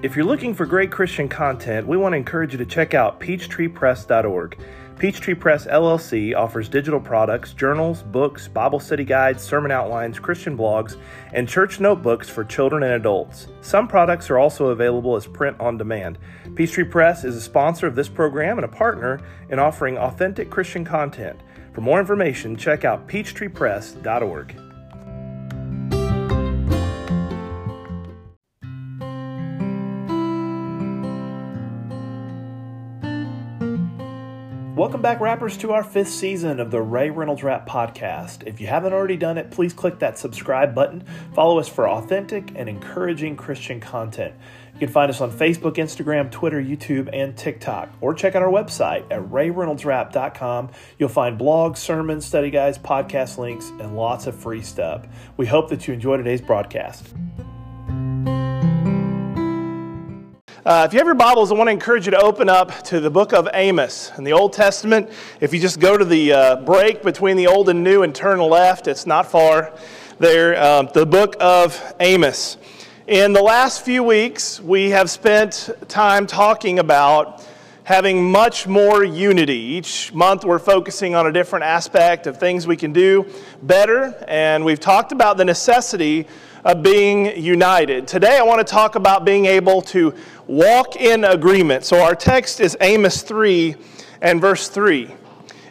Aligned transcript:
If 0.00 0.14
you're 0.14 0.24
looking 0.24 0.54
for 0.54 0.64
great 0.64 0.92
Christian 0.92 1.28
content, 1.28 1.84
we 1.88 1.96
want 1.96 2.12
to 2.12 2.18
encourage 2.18 2.52
you 2.52 2.58
to 2.58 2.64
check 2.64 2.94
out 2.94 3.18
peachtreepress.org. 3.18 4.56
Peachtree 4.96 5.34
Press 5.34 5.66
LLC 5.66 6.36
offers 6.36 6.68
digital 6.68 7.00
products, 7.00 7.52
journals, 7.52 8.04
books, 8.04 8.46
Bible 8.46 8.78
study 8.78 9.02
guides, 9.02 9.42
sermon 9.42 9.72
outlines, 9.72 10.20
Christian 10.20 10.56
blogs, 10.56 10.96
and 11.32 11.48
church 11.48 11.80
notebooks 11.80 12.30
for 12.30 12.44
children 12.44 12.84
and 12.84 12.92
adults. 12.92 13.48
Some 13.60 13.88
products 13.88 14.30
are 14.30 14.38
also 14.38 14.66
available 14.68 15.16
as 15.16 15.26
print 15.26 15.58
on 15.58 15.76
demand. 15.76 16.18
Peachtree 16.54 16.84
Press 16.84 17.24
is 17.24 17.34
a 17.34 17.40
sponsor 17.40 17.88
of 17.88 17.96
this 17.96 18.08
program 18.08 18.56
and 18.58 18.64
a 18.64 18.68
partner 18.68 19.20
in 19.50 19.58
offering 19.58 19.98
authentic 19.98 20.48
Christian 20.48 20.84
content. 20.84 21.40
For 21.72 21.80
more 21.80 21.98
information, 21.98 22.56
check 22.56 22.84
out 22.84 23.08
peachtreepress.org. 23.08 24.67
Welcome 34.88 35.02
back, 35.02 35.20
rappers, 35.20 35.58
to 35.58 35.72
our 35.72 35.84
fifth 35.84 36.08
season 36.08 36.60
of 36.60 36.70
the 36.70 36.80
Ray 36.80 37.10
Reynolds 37.10 37.42
Rap 37.42 37.68
Podcast. 37.68 38.46
If 38.46 38.58
you 38.58 38.68
haven't 38.68 38.94
already 38.94 39.18
done 39.18 39.36
it, 39.36 39.50
please 39.50 39.74
click 39.74 39.98
that 39.98 40.16
subscribe 40.16 40.74
button. 40.74 41.04
Follow 41.34 41.58
us 41.58 41.68
for 41.68 41.86
authentic 41.86 42.52
and 42.56 42.70
encouraging 42.70 43.36
Christian 43.36 43.80
content. 43.80 44.34
You 44.72 44.78
can 44.78 44.88
find 44.88 45.10
us 45.10 45.20
on 45.20 45.30
Facebook, 45.30 45.74
Instagram, 45.74 46.30
Twitter, 46.30 46.58
YouTube, 46.58 47.10
and 47.12 47.36
TikTok, 47.36 47.90
or 48.00 48.14
check 48.14 48.34
out 48.34 48.42
our 48.42 48.50
website 48.50 49.04
at 49.10 49.20
rayreynoldsrap.com. 49.28 50.70
You'll 50.98 51.10
find 51.10 51.38
blogs, 51.38 51.76
sermons, 51.76 52.24
study 52.24 52.50
guides, 52.50 52.78
podcast 52.78 53.36
links, 53.36 53.68
and 53.68 53.94
lots 53.94 54.26
of 54.26 54.34
free 54.34 54.62
stuff. 54.62 55.04
We 55.36 55.44
hope 55.44 55.68
that 55.68 55.86
you 55.86 55.92
enjoy 55.92 56.16
today's 56.16 56.40
broadcast. 56.40 57.12
Uh, 60.68 60.84
if 60.86 60.92
you 60.92 60.98
have 60.98 61.06
your 61.06 61.14
Bibles, 61.14 61.50
I 61.50 61.54
want 61.54 61.68
to 61.68 61.72
encourage 61.72 62.04
you 62.04 62.10
to 62.10 62.20
open 62.20 62.50
up 62.50 62.82
to 62.82 63.00
the 63.00 63.08
book 63.08 63.32
of 63.32 63.48
Amos 63.54 64.12
in 64.18 64.24
the 64.24 64.32
Old 64.32 64.52
Testament. 64.52 65.08
If 65.40 65.54
you 65.54 65.60
just 65.60 65.80
go 65.80 65.96
to 65.96 66.04
the 66.04 66.30
uh, 66.30 66.56
break 66.56 67.02
between 67.02 67.38
the 67.38 67.46
Old 67.46 67.70
and 67.70 67.82
New 67.82 68.02
and 68.02 68.14
turn 68.14 68.38
left, 68.38 68.86
it's 68.86 69.06
not 69.06 69.30
far 69.30 69.72
there. 70.18 70.62
Um, 70.62 70.90
the 70.92 71.06
book 71.06 71.36
of 71.40 71.94
Amos. 72.00 72.58
In 73.06 73.32
the 73.32 73.40
last 73.40 73.82
few 73.82 74.04
weeks, 74.04 74.60
we 74.60 74.90
have 74.90 75.08
spent 75.08 75.70
time 75.88 76.26
talking 76.26 76.80
about 76.80 77.42
having 77.84 78.30
much 78.30 78.66
more 78.66 79.02
unity. 79.02 79.54
Each 79.54 80.12
month, 80.12 80.44
we're 80.44 80.58
focusing 80.58 81.14
on 81.14 81.26
a 81.26 81.32
different 81.32 81.64
aspect 81.64 82.26
of 82.26 82.36
things 82.36 82.66
we 82.66 82.76
can 82.76 82.92
do 82.92 83.24
better, 83.62 84.22
and 84.28 84.66
we've 84.66 84.78
talked 84.78 85.12
about 85.12 85.38
the 85.38 85.46
necessity 85.46 86.26
of 86.64 86.82
being 86.82 87.40
united. 87.42 88.06
Today, 88.06 88.36
I 88.36 88.42
want 88.42 88.58
to 88.58 88.70
talk 88.70 88.96
about 88.96 89.24
being 89.24 89.46
able 89.46 89.80
to 89.82 90.12
walk 90.48 90.96
in 90.96 91.24
agreement. 91.24 91.84
So 91.84 92.00
our 92.00 92.16
text 92.16 92.58
is 92.58 92.76
Amos 92.80 93.22
3 93.22 93.76
and 94.20 94.40
verse 94.40 94.68
3. 94.68 95.14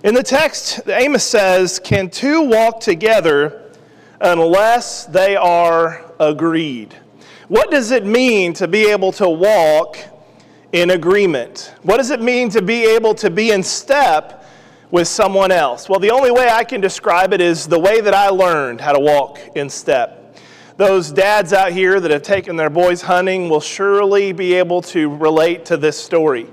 In 0.04 0.14
the 0.14 0.24
text, 0.24 0.88
Amos 0.88 1.24
says, 1.24 1.80
Can 1.80 2.10
two 2.10 2.44
walk 2.44 2.80
together 2.80 3.72
unless 4.22 5.06
they 5.06 5.36
are 5.36 6.06
agreed? 6.20 6.96
What 7.48 7.72
does 7.72 7.92
it 7.92 8.06
mean 8.06 8.54
to 8.54 8.68
be 8.68 8.90
able 8.90 9.12
to 9.14 9.28
walk 9.28 9.98
in 10.72 10.92
agreement? 10.92 11.74
What 11.82 11.98
does 11.98 12.12
it 12.12 12.22
mean 12.22 12.50
to 12.50 12.62
be 12.62 12.86
able 12.86 13.16
to 13.16 13.30
be 13.30 13.52
in 13.52 13.64
step 13.64 14.46
with 14.92 15.08
someone 15.08 15.52
else? 15.52 15.90
Well, 15.90 16.00
the 16.00 16.12
only 16.12 16.32
way 16.32 16.50
I 16.50 16.64
can 16.64 16.80
describe 16.80 17.34
it 17.34 17.42
is 17.42 17.68
the 17.68 17.80
way 17.80 18.00
that 18.02 18.14
I 18.14 18.30
learned 18.30 18.82
how 18.82 18.94
to 18.94 19.00
walk 19.00 19.40
in 19.56 19.70
step. 19.70 20.27
Those 20.78 21.12
dads 21.12 21.54
out 21.54 21.72
here 21.72 22.00
that 22.00 22.12
have 22.12 22.22
taken 22.22 22.56
their 22.56 22.70
boys 22.70 23.02
hunting 23.02 23.50
will 23.50 23.60
surely 23.60 24.32
be 24.32 24.54
able 24.54 24.84
to 24.84 25.10
relate 25.18 25.66
to 25.66 25.78
this 25.78 26.00
story. 26.00 26.46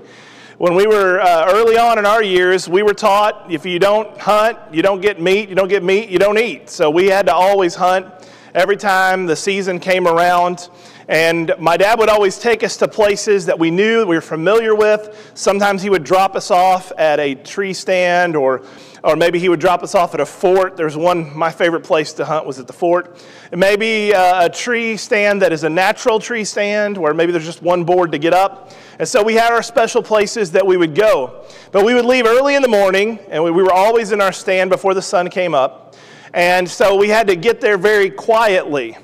When 0.57 0.73
we 0.73 0.87
were 0.87 1.19
uh, 1.21 1.53
early 1.53 1.77
on 1.77 1.99
in 1.99 2.07
our 2.07 2.23
years, 2.23 2.67
we 2.67 2.81
were 2.81 2.95
taught 2.95 3.45
if 3.51 3.67
you 3.67 3.77
don't 3.77 4.17
hunt, 4.19 4.57
you 4.71 4.81
don't 4.81 4.99
get 4.99 5.21
meat, 5.21 5.47
you 5.47 5.53
don't 5.53 5.67
get 5.67 5.83
meat, 5.83 6.09
you 6.09 6.17
don't 6.17 6.39
eat. 6.39 6.71
So 6.71 6.89
we 6.89 7.05
had 7.05 7.27
to 7.27 7.35
always 7.35 7.75
hunt 7.75 8.07
every 8.55 8.77
time 8.77 9.27
the 9.27 9.35
season 9.35 9.79
came 9.79 10.07
around. 10.07 10.69
And 11.07 11.53
my 11.59 11.77
dad 11.77 11.99
would 11.99 12.09
always 12.09 12.39
take 12.39 12.63
us 12.63 12.77
to 12.77 12.87
places 12.87 13.45
that 13.45 13.59
we 13.59 13.69
knew 13.69 14.07
we 14.07 14.15
were 14.15 14.21
familiar 14.21 14.73
with. 14.73 15.31
Sometimes 15.35 15.83
he 15.83 15.91
would 15.91 16.03
drop 16.03 16.35
us 16.35 16.49
off 16.49 16.91
at 16.97 17.19
a 17.19 17.35
tree 17.35 17.73
stand 17.73 18.35
or 18.35 18.63
or 19.05 19.15
maybe 19.15 19.37
he 19.37 19.49
would 19.49 19.59
drop 19.59 19.83
us 19.83 19.93
off 19.93 20.15
at 20.15 20.19
a 20.19 20.25
fort. 20.25 20.75
There's 20.75 20.97
one, 20.97 21.37
my 21.37 21.51
favorite 21.51 21.83
place 21.83 22.11
to 22.13 22.25
hunt 22.25 22.47
was 22.47 22.57
at 22.57 22.65
the 22.65 22.73
fort. 22.73 23.23
It 23.51 23.59
may 23.59 23.75
be 23.75 24.15
uh, 24.15 24.47
a 24.47 24.49
tree 24.49 24.97
stand 24.97 25.43
that 25.43 25.53
is 25.53 25.63
a 25.63 25.69
natural 25.69 26.19
tree 26.19 26.43
stand 26.43 26.97
where 26.97 27.13
maybe 27.13 27.31
there's 27.31 27.45
just 27.45 27.61
one 27.61 27.83
board 27.83 28.11
to 28.13 28.17
get 28.17 28.33
up. 28.33 28.71
And 28.97 29.07
so 29.07 29.21
we 29.21 29.35
had 29.35 29.53
our 29.53 29.61
special 29.61 30.01
places 30.01 30.51
that 30.53 30.65
we 30.65 30.75
would 30.75 30.95
go. 30.95 31.45
But 31.71 31.85
we 31.85 31.93
would 31.93 32.05
leave 32.05 32.25
early 32.25 32.55
in 32.55 32.63
the 32.63 32.67
morning, 32.67 33.19
and 33.29 33.43
we, 33.43 33.51
we 33.51 33.61
were 33.61 33.73
always 33.73 34.11
in 34.11 34.21
our 34.21 34.31
stand 34.31 34.71
before 34.71 34.95
the 34.95 35.03
sun 35.03 35.29
came 35.29 35.53
up. 35.53 35.95
And 36.33 36.67
so 36.67 36.95
we 36.95 37.07
had 37.07 37.27
to 37.27 37.35
get 37.35 37.61
there 37.61 37.77
very 37.77 38.09
quietly. 38.09 38.97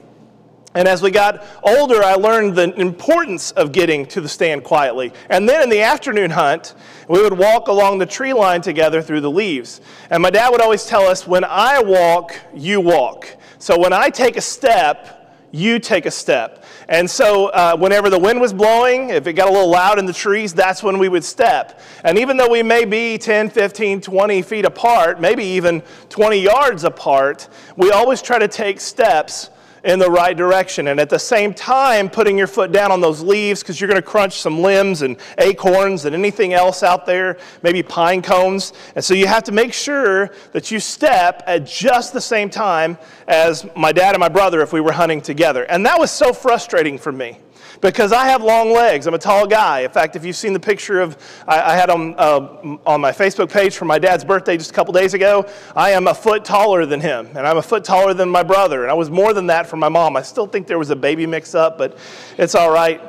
And 0.73 0.87
as 0.87 1.01
we 1.01 1.11
got 1.11 1.43
older, 1.63 2.01
I 2.01 2.13
learned 2.13 2.55
the 2.55 2.73
importance 2.79 3.51
of 3.51 3.73
getting 3.73 4.05
to 4.07 4.21
the 4.21 4.29
stand 4.29 4.63
quietly. 4.63 5.11
And 5.29 5.47
then 5.47 5.63
in 5.63 5.69
the 5.69 5.81
afternoon 5.81 6.31
hunt, 6.31 6.75
we 7.09 7.21
would 7.21 7.37
walk 7.37 7.67
along 7.67 7.97
the 7.97 8.05
tree 8.05 8.31
line 8.31 8.61
together 8.61 9.01
through 9.01 9.19
the 9.19 9.31
leaves. 9.31 9.81
And 10.09 10.23
my 10.23 10.29
dad 10.29 10.49
would 10.49 10.61
always 10.61 10.85
tell 10.85 11.03
us, 11.03 11.27
when 11.27 11.43
I 11.43 11.81
walk, 11.83 12.39
you 12.53 12.79
walk. 12.79 13.35
So 13.59 13.77
when 13.77 13.91
I 13.91 14.09
take 14.09 14.37
a 14.37 14.41
step, 14.41 15.35
you 15.51 15.77
take 15.77 16.05
a 16.05 16.11
step. 16.11 16.63
And 16.87 17.09
so, 17.09 17.47
uh, 17.47 17.75
whenever 17.75 18.09
the 18.09 18.19
wind 18.19 18.39
was 18.39 18.53
blowing, 18.53 19.09
if 19.09 19.27
it 19.27 19.33
got 19.33 19.49
a 19.49 19.51
little 19.51 19.69
loud 19.69 19.99
in 19.99 20.05
the 20.05 20.13
trees, 20.13 20.53
that's 20.53 20.81
when 20.81 20.97
we 20.97 21.09
would 21.09 21.25
step. 21.25 21.81
And 22.05 22.17
even 22.17 22.37
though 22.37 22.49
we 22.49 22.63
may 22.63 22.85
be 22.85 23.17
10, 23.17 23.49
15, 23.49 23.99
20 23.99 24.41
feet 24.41 24.63
apart, 24.63 25.19
maybe 25.19 25.43
even 25.43 25.81
20 26.07 26.37
yards 26.37 26.85
apart, 26.85 27.49
we 27.75 27.91
always 27.91 28.21
try 28.21 28.39
to 28.39 28.47
take 28.47 28.79
steps 28.79 29.49
in 29.83 29.99
the 29.99 30.09
right 30.09 30.35
direction. 30.35 30.87
And 30.87 30.99
at 30.99 31.09
the 31.09 31.19
same 31.19 31.53
time, 31.53 32.09
putting 32.09 32.37
your 32.37 32.47
foot 32.47 32.71
down 32.71 32.91
on 32.91 33.01
those 33.01 33.21
leaves 33.21 33.61
because 33.61 33.79
you're 33.79 33.87
going 33.87 34.01
to 34.01 34.07
crunch 34.07 34.39
some 34.39 34.61
limbs 34.61 35.01
and 35.01 35.17
acorns 35.37 36.05
and 36.05 36.15
anything 36.15 36.53
else 36.53 36.83
out 36.83 37.05
there, 37.05 37.37
maybe 37.63 37.81
pine 37.83 38.21
cones. 38.21 38.73
And 38.95 39.03
so 39.03 39.13
you 39.13 39.27
have 39.27 39.43
to 39.43 39.51
make 39.51 39.73
sure 39.73 40.31
that 40.51 40.71
you 40.71 40.79
step 40.79 41.43
at 41.47 41.65
just 41.65 42.13
the 42.13 42.21
same 42.21 42.49
time 42.49 42.97
as 43.27 43.65
my 43.75 43.91
dad 43.91 44.13
and 44.13 44.19
my 44.19 44.29
brother 44.29 44.61
if 44.61 44.73
we 44.73 44.81
were 44.81 44.91
hunting 44.91 45.21
together. 45.21 45.63
And 45.63 45.85
that 45.85 45.99
was 45.99 46.11
so 46.11 46.33
frustrating 46.33 46.97
for 46.97 47.11
me 47.11 47.37
because 47.81 48.13
I 48.13 48.27
have 48.27 48.43
long 48.43 48.71
legs. 48.71 49.07
I'm 49.07 49.13
a 49.13 49.19
tall 49.19 49.47
guy. 49.47 49.81
In 49.81 49.91
fact, 49.91 50.15
if 50.15 50.23
you've 50.23 50.35
seen 50.35 50.53
the 50.53 50.59
picture 50.59 51.01
of 51.01 51.17
I, 51.47 51.73
I 51.73 51.75
had 51.75 51.89
on 51.89 52.15
uh, 52.17 52.77
on 52.85 53.01
my 53.01 53.11
Facebook 53.11 53.51
page 53.51 53.75
for 53.75 53.85
my 53.85 53.99
dad's 53.99 54.23
birthday 54.23 54.55
just 54.55 54.71
a 54.71 54.73
couple 54.73 54.93
days 54.93 55.13
ago, 55.13 55.45
I 55.75 55.91
am 55.91 56.07
a 56.07 56.13
foot 56.13 56.45
taller 56.45 56.85
than 56.85 57.01
him, 57.01 57.27
and 57.35 57.45
I'm 57.45 57.57
a 57.57 57.61
foot 57.61 57.83
taller 57.83 58.13
than 58.13 58.29
my 58.29 58.43
brother, 58.43 58.83
and 58.83 58.91
I 58.91 58.93
was 58.93 59.09
more 59.09 59.33
than 59.33 59.47
that 59.47 59.67
for 59.67 59.77
my 59.77 59.89
mom. 59.89 60.15
I 60.15 60.21
still 60.21 60.47
think 60.47 60.67
there 60.67 60.79
was 60.79 60.91
a 60.91 60.95
baby 60.95 61.25
mix-up, 61.25 61.77
but 61.77 61.97
it's 62.37 62.55
all 62.55 62.71
right. 62.71 63.01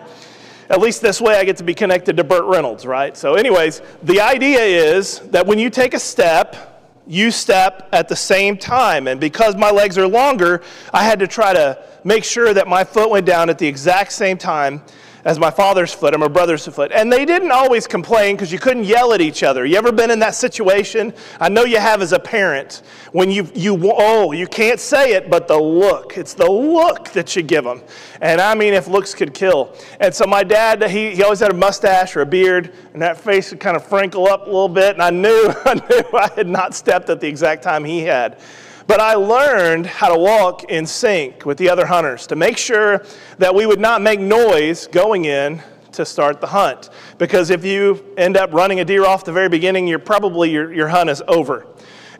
At 0.70 0.80
least 0.80 1.02
this 1.02 1.20
way 1.20 1.36
I 1.36 1.44
get 1.44 1.58
to 1.58 1.64
be 1.64 1.74
connected 1.74 2.16
to 2.16 2.24
Burt 2.24 2.44
Reynolds, 2.44 2.86
right? 2.86 3.14
So, 3.14 3.34
anyways, 3.34 3.82
the 4.02 4.20
idea 4.20 4.60
is 4.60 5.18
that 5.30 5.46
when 5.46 5.58
you 5.58 5.68
take 5.68 5.92
a 5.92 5.98
step, 5.98 6.71
you 7.06 7.30
step 7.30 7.88
at 7.92 8.08
the 8.08 8.16
same 8.16 8.56
time. 8.56 9.08
And 9.08 9.20
because 9.20 9.56
my 9.56 9.70
legs 9.70 9.98
are 9.98 10.06
longer, 10.06 10.62
I 10.92 11.04
had 11.04 11.18
to 11.20 11.26
try 11.26 11.52
to 11.52 11.82
make 12.04 12.24
sure 12.24 12.54
that 12.54 12.68
my 12.68 12.84
foot 12.84 13.10
went 13.10 13.26
down 13.26 13.50
at 13.50 13.58
the 13.58 13.66
exact 13.66 14.12
same 14.12 14.38
time 14.38 14.82
as 15.24 15.38
my 15.38 15.50
father's 15.50 15.94
foot 15.94 16.14
and 16.14 16.20
my 16.20 16.28
brother's 16.28 16.66
foot. 16.66 16.90
And 16.92 17.12
they 17.12 17.24
didn't 17.24 17.52
always 17.52 17.86
complain 17.86 18.34
because 18.34 18.52
you 18.52 18.58
couldn't 18.58 18.84
yell 18.84 19.12
at 19.12 19.20
each 19.20 19.42
other. 19.42 19.64
You 19.64 19.76
ever 19.76 19.92
been 19.92 20.10
in 20.10 20.18
that 20.18 20.34
situation? 20.34 21.14
I 21.40 21.48
know 21.48 21.64
you 21.64 21.78
have 21.78 22.02
as 22.02 22.12
a 22.12 22.18
parent. 22.18 22.82
When 23.12 23.30
you, 23.30 23.48
you 23.54 23.78
oh, 23.82 24.32
you 24.32 24.46
can't 24.46 24.80
say 24.80 25.12
it, 25.14 25.30
but 25.30 25.46
the 25.46 25.58
look. 25.58 26.18
It's 26.18 26.34
the 26.34 26.50
look 26.50 27.10
that 27.10 27.36
you 27.36 27.42
give 27.42 27.64
them. 27.64 27.82
And 28.20 28.40
I 28.40 28.54
mean, 28.54 28.74
if 28.74 28.88
looks 28.88 29.14
could 29.14 29.34
kill. 29.34 29.74
And 30.00 30.14
so 30.14 30.26
my 30.26 30.42
dad, 30.42 30.82
he, 30.90 31.14
he 31.14 31.22
always 31.22 31.40
had 31.40 31.52
a 31.52 31.56
mustache 31.56 32.16
or 32.16 32.22
a 32.22 32.26
beard, 32.26 32.72
and 32.92 33.02
that 33.02 33.18
face 33.18 33.50
would 33.50 33.60
kind 33.60 33.76
of 33.76 33.86
frinkle 33.86 34.28
up 34.28 34.42
a 34.42 34.46
little 34.46 34.68
bit. 34.68 34.94
And 34.94 35.02
I 35.02 35.10
knew, 35.10 35.52
I 35.64 35.74
knew 35.74 36.18
I 36.18 36.30
had 36.34 36.48
not 36.48 36.74
stepped 36.74 37.10
at 37.10 37.20
the 37.20 37.28
exact 37.28 37.62
time 37.62 37.84
he 37.84 38.00
had. 38.00 38.40
But 38.86 39.00
I 39.00 39.14
learned 39.14 39.86
how 39.86 40.12
to 40.12 40.18
walk 40.18 40.64
in 40.64 40.86
sync 40.86 41.46
with 41.46 41.58
the 41.58 41.70
other 41.70 41.86
hunters 41.86 42.26
to 42.28 42.36
make 42.36 42.58
sure 42.58 43.04
that 43.38 43.54
we 43.54 43.66
would 43.66 43.80
not 43.80 44.02
make 44.02 44.20
noise 44.20 44.86
going 44.86 45.24
in 45.24 45.62
to 45.92 46.04
start 46.04 46.40
the 46.40 46.46
hunt. 46.46 46.90
Because 47.18 47.50
if 47.50 47.64
you 47.64 48.14
end 48.16 48.36
up 48.36 48.52
running 48.52 48.80
a 48.80 48.84
deer 48.84 49.04
off 49.04 49.24
the 49.24 49.32
very 49.32 49.48
beginning, 49.48 49.86
you're 49.86 49.98
probably 49.98 50.50
your, 50.50 50.72
your 50.72 50.88
hunt 50.88 51.10
is 51.10 51.22
over. 51.28 51.66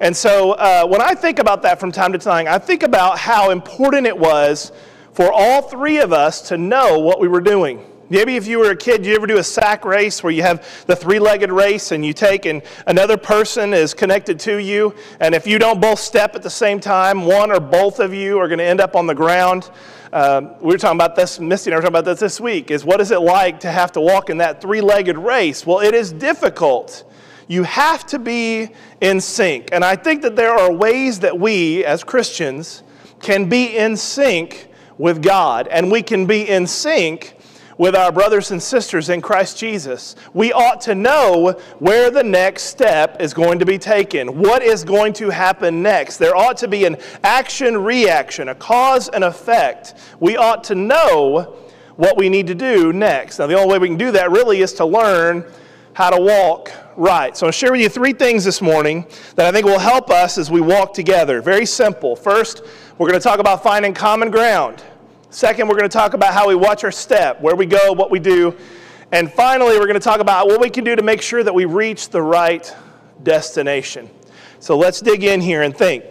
And 0.00 0.16
so 0.16 0.52
uh, 0.52 0.86
when 0.86 1.00
I 1.00 1.14
think 1.14 1.38
about 1.38 1.62
that 1.62 1.80
from 1.80 1.92
time 1.92 2.12
to 2.12 2.18
time, 2.18 2.46
I 2.48 2.58
think 2.58 2.82
about 2.82 3.18
how 3.18 3.50
important 3.50 4.06
it 4.06 4.16
was 4.16 4.72
for 5.12 5.32
all 5.32 5.62
three 5.62 5.98
of 5.98 6.12
us 6.12 6.48
to 6.48 6.58
know 6.58 6.98
what 6.98 7.20
we 7.20 7.28
were 7.28 7.40
doing 7.40 7.84
Maybe 8.12 8.36
if 8.36 8.46
you 8.46 8.58
were 8.58 8.72
a 8.72 8.76
kid, 8.76 9.06
you 9.06 9.14
ever 9.14 9.26
do 9.26 9.38
a 9.38 9.42
sack 9.42 9.86
race 9.86 10.22
where 10.22 10.30
you 10.30 10.42
have 10.42 10.84
the 10.84 10.94
three 10.94 11.18
legged 11.18 11.50
race 11.50 11.92
and 11.92 12.04
you 12.04 12.12
take 12.12 12.44
and 12.44 12.60
another 12.86 13.16
person 13.16 13.72
is 13.72 13.94
connected 13.94 14.38
to 14.40 14.58
you. 14.58 14.94
And 15.18 15.34
if 15.34 15.46
you 15.46 15.58
don't 15.58 15.80
both 15.80 15.98
step 15.98 16.36
at 16.36 16.42
the 16.42 16.50
same 16.50 16.78
time, 16.78 17.24
one 17.24 17.50
or 17.50 17.58
both 17.58 18.00
of 18.00 18.12
you 18.12 18.38
are 18.38 18.48
going 18.48 18.58
to 18.58 18.66
end 18.66 18.82
up 18.82 18.96
on 18.96 19.06
the 19.06 19.14
ground. 19.14 19.70
Um, 20.12 20.50
we 20.60 20.74
were 20.74 20.76
talking 20.76 20.98
about 20.98 21.16
this, 21.16 21.40
Misty 21.40 21.70
and 21.70 21.74
I 21.74 21.78
were 21.78 21.82
talking 21.84 21.94
about 21.94 22.04
this 22.04 22.20
this 22.20 22.38
week, 22.38 22.70
is 22.70 22.84
what 22.84 23.00
is 23.00 23.12
it 23.12 23.20
like 23.20 23.60
to 23.60 23.72
have 23.72 23.92
to 23.92 24.00
walk 24.02 24.28
in 24.28 24.36
that 24.36 24.60
three 24.60 24.82
legged 24.82 25.16
race? 25.16 25.64
Well, 25.64 25.80
it 25.80 25.94
is 25.94 26.12
difficult. 26.12 27.10
You 27.48 27.62
have 27.62 28.04
to 28.08 28.18
be 28.18 28.68
in 29.00 29.22
sync. 29.22 29.70
And 29.72 29.82
I 29.82 29.96
think 29.96 30.20
that 30.20 30.36
there 30.36 30.52
are 30.52 30.70
ways 30.70 31.20
that 31.20 31.40
we, 31.40 31.82
as 31.86 32.04
Christians, 32.04 32.82
can 33.20 33.48
be 33.48 33.74
in 33.74 33.96
sync 33.96 34.68
with 34.98 35.22
God, 35.22 35.66
and 35.68 35.90
we 35.90 36.02
can 36.02 36.26
be 36.26 36.46
in 36.46 36.66
sync 36.66 37.38
with 37.78 37.94
our 37.94 38.12
brothers 38.12 38.50
and 38.50 38.62
sisters 38.62 39.08
in 39.08 39.20
Christ 39.20 39.58
Jesus. 39.58 40.16
We 40.34 40.52
ought 40.52 40.80
to 40.82 40.94
know 40.94 41.52
where 41.78 42.10
the 42.10 42.22
next 42.22 42.64
step 42.64 43.20
is 43.20 43.34
going 43.34 43.58
to 43.58 43.66
be 43.66 43.78
taken, 43.78 44.38
what 44.38 44.62
is 44.62 44.84
going 44.84 45.12
to 45.14 45.30
happen 45.30 45.82
next. 45.82 46.18
There 46.18 46.36
ought 46.36 46.56
to 46.58 46.68
be 46.68 46.84
an 46.84 46.96
action 47.24 47.78
reaction, 47.78 48.48
a 48.48 48.54
cause 48.54 49.08
and 49.08 49.24
effect. 49.24 49.94
We 50.20 50.36
ought 50.36 50.64
to 50.64 50.74
know 50.74 51.56
what 51.96 52.16
we 52.16 52.28
need 52.28 52.46
to 52.46 52.54
do 52.54 52.92
next. 52.92 53.38
Now, 53.38 53.46
the 53.46 53.58
only 53.58 53.72
way 53.72 53.78
we 53.78 53.88
can 53.88 53.98
do 53.98 54.12
that 54.12 54.30
really 54.30 54.60
is 54.60 54.72
to 54.74 54.84
learn 54.84 55.44
how 55.94 56.10
to 56.10 56.20
walk 56.20 56.72
right. 56.96 57.36
So, 57.36 57.46
I'll 57.46 57.52
share 57.52 57.72
with 57.72 57.80
you 57.80 57.88
three 57.88 58.12
things 58.12 58.44
this 58.44 58.62
morning 58.62 59.06
that 59.36 59.46
I 59.46 59.52
think 59.52 59.66
will 59.66 59.78
help 59.78 60.10
us 60.10 60.38
as 60.38 60.50
we 60.50 60.60
walk 60.60 60.94
together. 60.94 61.42
Very 61.42 61.66
simple. 61.66 62.16
First, 62.16 62.62
we're 62.98 63.08
going 63.08 63.20
to 63.20 63.24
talk 63.24 63.40
about 63.40 63.62
finding 63.62 63.92
common 63.94 64.30
ground. 64.30 64.82
Second, 65.32 65.66
we're 65.66 65.76
going 65.78 65.88
to 65.88 65.96
talk 65.96 66.12
about 66.12 66.34
how 66.34 66.46
we 66.46 66.54
watch 66.54 66.84
our 66.84 66.92
step, 66.92 67.40
where 67.40 67.56
we 67.56 67.64
go, 67.64 67.94
what 67.94 68.10
we 68.10 68.18
do. 68.18 68.54
And 69.12 69.32
finally, 69.32 69.78
we're 69.78 69.86
going 69.86 69.94
to 69.94 70.00
talk 70.00 70.20
about 70.20 70.46
what 70.46 70.60
we 70.60 70.68
can 70.68 70.84
do 70.84 70.94
to 70.94 71.02
make 71.02 71.22
sure 71.22 71.42
that 71.42 71.54
we 71.54 71.64
reach 71.64 72.10
the 72.10 72.20
right 72.20 72.70
destination. 73.22 74.10
So 74.60 74.76
let's 74.76 75.00
dig 75.00 75.24
in 75.24 75.40
here 75.40 75.62
and 75.62 75.74
think. 75.74 76.04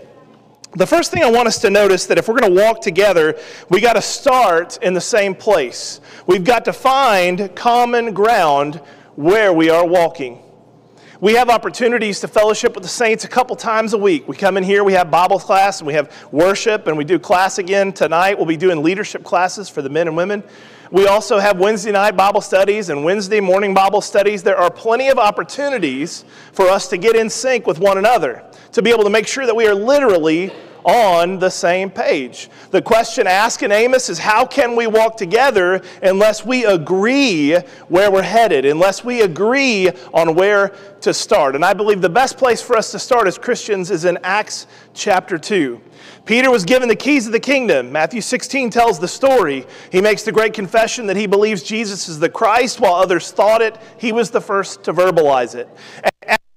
The 0.75 0.87
first 0.87 1.11
thing 1.11 1.21
I 1.23 1.29
want 1.29 1.47
us 1.47 1.59
to 1.59 1.69
notice 1.69 2.07
that 2.07 2.17
if 2.17 2.27
we're 2.27 2.39
going 2.39 2.55
to 2.55 2.61
walk 2.63 2.81
together, 2.81 3.39
we 3.69 3.79
got 3.79 3.93
to 3.93 4.01
start 4.01 4.79
in 4.81 4.95
the 4.95 5.01
same 5.01 5.35
place. 5.35 6.01
We've 6.25 6.43
got 6.43 6.65
to 6.65 6.73
find 6.73 7.55
common 7.55 8.15
ground 8.15 8.77
where 9.17 9.53
we 9.53 9.69
are 9.69 9.85
walking. 9.85 10.41
We 11.21 11.35
have 11.35 11.51
opportunities 11.51 12.19
to 12.21 12.27
fellowship 12.27 12.73
with 12.73 12.81
the 12.81 12.89
saints 12.89 13.25
a 13.25 13.27
couple 13.27 13.55
times 13.55 13.93
a 13.93 13.97
week. 13.99 14.27
We 14.27 14.35
come 14.35 14.57
in 14.57 14.63
here, 14.63 14.83
we 14.83 14.93
have 14.93 15.11
Bible 15.11 15.37
class, 15.37 15.79
and 15.79 15.85
we 15.85 15.93
have 15.93 16.11
worship, 16.31 16.87
and 16.87 16.97
we 16.97 17.03
do 17.03 17.19
class 17.19 17.59
again 17.59 17.93
tonight. 17.93 18.39
We'll 18.39 18.47
be 18.47 18.57
doing 18.57 18.81
leadership 18.81 19.23
classes 19.23 19.69
for 19.69 19.83
the 19.83 19.89
men 19.89 20.07
and 20.07 20.17
women. 20.17 20.43
We 20.89 21.05
also 21.05 21.37
have 21.37 21.59
Wednesday 21.59 21.91
night 21.91 22.17
Bible 22.17 22.41
studies 22.41 22.89
and 22.89 23.03
Wednesday 23.03 23.39
morning 23.39 23.71
Bible 23.71 24.01
studies. 24.01 24.41
There 24.41 24.57
are 24.57 24.71
plenty 24.71 25.09
of 25.09 25.19
opportunities 25.19 26.25
for 26.53 26.67
us 26.69 26.87
to 26.87 26.97
get 26.97 27.15
in 27.15 27.29
sync 27.29 27.67
with 27.67 27.77
one 27.77 27.99
another, 27.99 28.43
to 28.71 28.81
be 28.81 28.89
able 28.89 29.03
to 29.03 29.11
make 29.11 29.27
sure 29.27 29.45
that 29.45 29.55
we 29.55 29.67
are 29.67 29.75
literally 29.75 30.51
on 30.83 31.39
the 31.39 31.49
same 31.49 31.89
page. 31.89 32.49
The 32.71 32.81
question 32.81 33.27
asked 33.27 33.63
in 33.63 33.71
Amos 33.71 34.09
is 34.09 34.19
how 34.19 34.45
can 34.45 34.75
we 34.75 34.87
walk 34.87 35.17
together 35.17 35.81
unless 36.01 36.45
we 36.45 36.65
agree 36.65 37.55
where 37.87 38.11
we're 38.11 38.21
headed, 38.21 38.65
unless 38.65 39.03
we 39.03 39.21
agree 39.21 39.89
on 40.13 40.35
where 40.35 40.69
to 41.01 41.13
start? 41.13 41.55
And 41.55 41.63
I 41.63 41.73
believe 41.73 42.01
the 42.01 42.09
best 42.09 42.37
place 42.37 42.61
for 42.61 42.77
us 42.77 42.91
to 42.91 42.99
start 42.99 43.27
as 43.27 43.37
Christians 43.37 43.91
is 43.91 44.05
in 44.05 44.17
Acts 44.23 44.67
chapter 44.93 45.37
2. 45.37 45.81
Peter 46.25 46.51
was 46.51 46.63
given 46.63 46.87
the 46.87 46.95
keys 46.95 47.25
of 47.25 47.31
the 47.31 47.39
kingdom. 47.39 47.91
Matthew 47.91 48.21
16 48.21 48.69
tells 48.69 48.99
the 48.99 49.07
story. 49.07 49.65
He 49.91 50.01
makes 50.01 50.23
the 50.23 50.31
great 50.31 50.53
confession 50.53 51.07
that 51.07 51.17
he 51.17 51.25
believes 51.25 51.63
Jesus 51.63 52.07
is 52.07 52.19
the 52.19 52.29
Christ, 52.29 52.79
while 52.79 52.95
others 52.95 53.31
thought 53.31 53.61
it. 53.61 53.77
He 53.97 54.11
was 54.11 54.29
the 54.29 54.41
first 54.41 54.83
to 54.83 54.93
verbalize 54.93 55.55
it. 55.55 55.67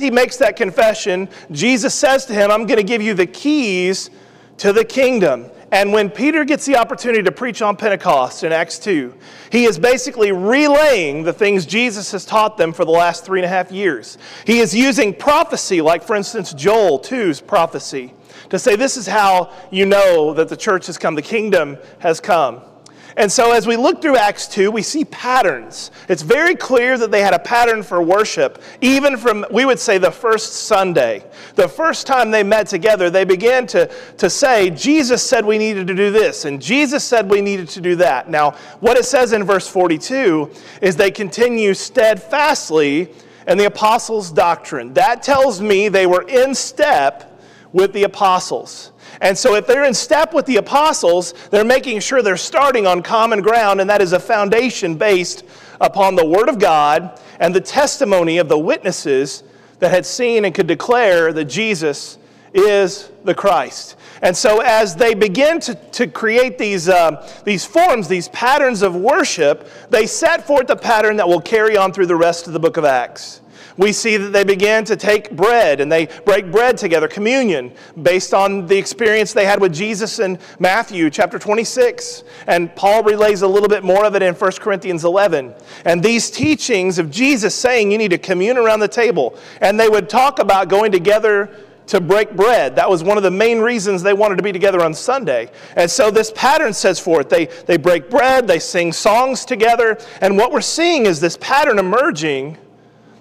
He 0.00 0.11
makes 0.11 0.38
that 0.38 0.56
confession, 0.56 1.29
Jesus 1.52 1.94
says 1.94 2.26
to 2.26 2.35
him, 2.35 2.50
I'm 2.50 2.67
going 2.67 2.79
to 2.79 2.85
give 2.85 3.00
you 3.00 3.14
the 3.14 3.26
keys 3.26 4.11
to 4.56 4.73
the 4.73 4.85
kingdom. 4.85 5.50
And 5.70 5.93
when 5.93 6.11
Peter 6.11 6.44
gets 6.44 6.67
the 6.67 6.76
opportunity 6.76 7.23
to 7.23 7.31
preach 7.31 7.62
on 7.62 7.76
Pentecost 7.76 8.43
in 8.43 8.52
Acts 8.52 8.81
2, 8.81 9.14
he 9.50 9.64
is 9.64 9.79
basically 9.79 10.32
relaying 10.32 11.23
the 11.23 11.32
things 11.32 11.64
Jesus 11.64 12.11
has 12.11 12.25
taught 12.25 12.56
them 12.56 12.73
for 12.73 12.85
the 12.85 12.91
last 12.91 13.25
three 13.25 13.38
and 13.38 13.46
a 13.46 13.49
half 13.49 13.70
years. 13.70 14.19
He 14.44 14.58
is 14.58 14.75
using 14.75 15.14
prophecy, 15.14 15.81
like, 15.81 16.02
for 16.02 16.17
instance, 16.17 16.52
Joel 16.52 16.99
2's 16.99 17.41
prophecy, 17.41 18.14
to 18.50 18.58
say, 18.58 18.75
This 18.75 18.96
is 18.96 19.06
how 19.06 19.52
you 19.70 19.87
know 19.87 20.35
that 20.35 20.49
the 20.49 20.56
church 20.56 20.87
has 20.87 20.99
come, 20.99 21.14
the 21.14 21.23
kingdom 21.23 21.79
has 22.00 22.20
come. 22.20 22.62
And 23.16 23.31
so, 23.31 23.52
as 23.52 23.66
we 23.66 23.76
look 23.76 24.02
through 24.02 24.16
Acts 24.16 24.49
2, 24.49 24.70
we 24.70 24.82
see 24.82 25.05
patterns. 25.05 25.93
It's 26.08 26.22
very 26.22 26.56
clear 26.56 26.99
that 26.99 27.12
they 27.12 27.20
had 27.20 27.32
a 27.32 27.38
pattern 27.38 27.82
for 27.84 28.02
worship, 28.02 28.61
even 28.81 29.16
from, 29.16 29.46
we 29.52 29.64
would 29.64 29.78
say, 29.78 29.99
the 29.99 30.11
first 30.11 30.52
Sunday. 30.52 31.25
The 31.55 31.69
first 31.69 32.08
time 32.08 32.32
they 32.32 32.43
met 32.43 32.66
together, 32.66 33.11
they 33.11 33.25
began 33.25 33.69
to, 33.69 33.88
to 34.19 34.28
say, 34.28 34.70
Jesus 34.70 35.22
said 35.22 35.44
we 35.44 35.58
needed 35.58 35.87
to 35.87 35.94
do 35.94 36.11
this, 36.11 36.44
and 36.44 36.61
Jesus 36.61 37.05
said 37.05 37.31
we 37.31 37.40
needed 37.40 37.69
to 37.70 37.81
do 37.81 37.94
that. 37.96 38.28
Now, 38.28 38.52
what 38.81 38.96
it 38.96 39.05
says 39.05 39.32
in 39.32 39.44
verse 39.44 39.69
42 39.69 40.50
is 40.82 40.96
they 40.96 41.12
continue 41.12 41.72
steadfastly 41.75 43.10
in 43.46 43.58
the 43.58 43.67
apostles' 43.67 44.32
doctrine. 44.32 44.93
That 44.94 45.22
tells 45.22 45.60
me 45.60 45.88
they 45.88 46.06
were 46.06 46.22
in 46.22 46.55
step 46.55 47.31
with 47.72 47.93
the 47.93 48.05
apostles. 48.05 48.93
And 49.20 49.37
so, 49.37 49.55
if 49.55 49.66
they're 49.66 49.84
in 49.84 49.94
step 49.94 50.34
with 50.34 50.46
the 50.46 50.56
apostles, 50.56 51.34
they're 51.50 51.64
making 51.64 52.00
sure 52.00 52.22
they're 52.22 52.37
starting 52.37 52.87
on 52.87 53.02
common 53.02 53.43
ground, 53.43 53.81
and 53.81 53.88
that 53.90 54.02
is 54.02 54.12
a 54.12 54.20
foundation 54.20 54.96
based 54.96 55.44
upon 55.81 56.14
the 56.14 56.25
Word 56.25 56.49
of 56.49 56.58
God 56.58 57.20
and 57.40 57.55
the 57.55 57.61
testimony 57.61 58.38
of 58.38 58.49
the 58.49 58.58
witnesses 58.58 59.44
that 59.78 59.90
had 59.90 60.06
seen 60.06 60.44
and 60.44 60.55
could 60.55 60.66
declare 60.66 61.32
that 61.32 61.44
Jesus 61.46 62.19
is 62.52 63.11
the 63.25 63.34
Christ. 63.34 63.96
And 64.22 64.37
so, 64.37 64.61
as 64.61 64.94
they 64.94 65.14
begin 65.14 65.60
to, 65.60 65.75
to 65.75 66.06
create 66.06 66.56
these, 66.56 66.88
uh, 66.88 67.28
these 67.44 67.64
forms, 67.64 68.08
these 68.08 68.28
patterns 68.28 68.82
of 68.82 68.96
worship, 68.96 69.69
they 69.90 70.06
set 70.06 70.46
forth 70.46 70.70
a 70.70 70.76
pattern 70.76 71.17
that 71.17 71.28
will 71.28 71.40
carry 71.40 71.76
on 71.76 71.93
through 71.93 72.06
the 72.06 72.17
rest 72.17 72.46
of 72.46 72.52
the 72.52 72.60
book 72.60 72.76
of 72.76 72.84
Acts 72.84 73.40
we 73.76 73.92
see 73.92 74.16
that 74.16 74.32
they 74.32 74.44
began 74.44 74.84
to 74.84 74.96
take 74.96 75.34
bread 75.34 75.80
and 75.80 75.90
they 75.90 76.06
break 76.24 76.50
bread 76.50 76.76
together, 76.76 77.08
communion, 77.08 77.72
based 78.02 78.32
on 78.32 78.66
the 78.66 78.76
experience 78.76 79.32
they 79.32 79.46
had 79.46 79.60
with 79.60 79.72
Jesus 79.72 80.18
in 80.18 80.38
Matthew 80.58 81.10
chapter 81.10 81.38
26. 81.38 82.24
And 82.46 82.74
Paul 82.76 83.02
relays 83.02 83.42
a 83.42 83.48
little 83.48 83.68
bit 83.68 83.82
more 83.82 84.04
of 84.04 84.14
it 84.14 84.22
in 84.22 84.34
1 84.34 84.52
Corinthians 84.52 85.04
11. 85.04 85.54
And 85.84 86.02
these 86.02 86.30
teachings 86.30 86.98
of 86.98 87.10
Jesus 87.10 87.54
saying 87.54 87.90
you 87.90 87.98
need 87.98 88.10
to 88.10 88.18
commune 88.18 88.56
around 88.56 88.80
the 88.80 88.88
table. 88.88 89.36
And 89.60 89.78
they 89.78 89.88
would 89.88 90.08
talk 90.08 90.38
about 90.38 90.68
going 90.68 90.92
together 90.92 91.50
to 91.86 92.00
break 92.00 92.34
bread. 92.34 92.76
That 92.76 92.88
was 92.88 93.02
one 93.02 93.16
of 93.16 93.22
the 93.22 93.30
main 93.30 93.58
reasons 93.58 94.02
they 94.02 94.14
wanted 94.14 94.36
to 94.36 94.42
be 94.42 94.52
together 94.52 94.82
on 94.82 94.94
Sunday. 94.94 95.50
And 95.76 95.90
so 95.90 96.10
this 96.10 96.32
pattern 96.34 96.72
says 96.72 96.98
forth 96.98 97.28
they, 97.28 97.46
they 97.66 97.76
break 97.76 98.08
bread, 98.08 98.46
they 98.46 98.58
sing 98.58 98.93
songs 98.93 99.44
together. 99.44 99.98
And 100.20 100.36
what 100.36 100.52
we're 100.52 100.60
seeing 100.60 101.06
is 101.06 101.20
this 101.20 101.36
pattern 101.40 101.78
emerging 101.78 102.56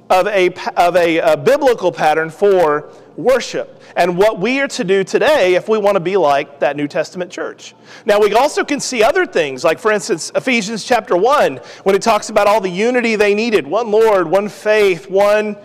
of 0.10 0.28
a, 0.28 0.54
of 0.76 0.96
a, 0.96 1.20
a 1.20 1.38
biblical 1.38 1.92
pattern 1.92 2.30
for 2.30 2.92
worship 3.16 3.82
and 3.96 4.18
what 4.18 4.40
we 4.40 4.60
are 4.60 4.68
to 4.68 4.84
do 4.84 5.04
today 5.04 5.56
if 5.56 5.70
we 5.70 5.78
want 5.78 5.96
to 5.96 6.00
be 6.00 6.18
like 6.18 6.60
that 6.60 6.76
New 6.76 6.88
Testament 6.88 7.32
church. 7.32 7.76
Now, 8.06 8.20
we 8.20 8.34
also 8.34 8.64
can 8.64 8.80
see 8.80 9.04
other 9.04 9.26
things, 9.26 9.64
like, 9.64 9.80
for 9.80 9.92
instance, 9.92 10.32
Ephesians 10.36 10.84
chapter 10.84 11.16
1, 11.16 11.58
when 11.84 11.96
it 11.96 12.02
talks 12.02 12.30
about 12.30 12.48
all 12.48 12.60
the 12.60 12.70
unity 12.70 13.16
they 13.16 13.36
needed 13.36 13.68
one 13.68 13.92
Lord, 13.92 14.28
one 14.28 14.50
faith, 14.50 15.10
one 15.10 15.58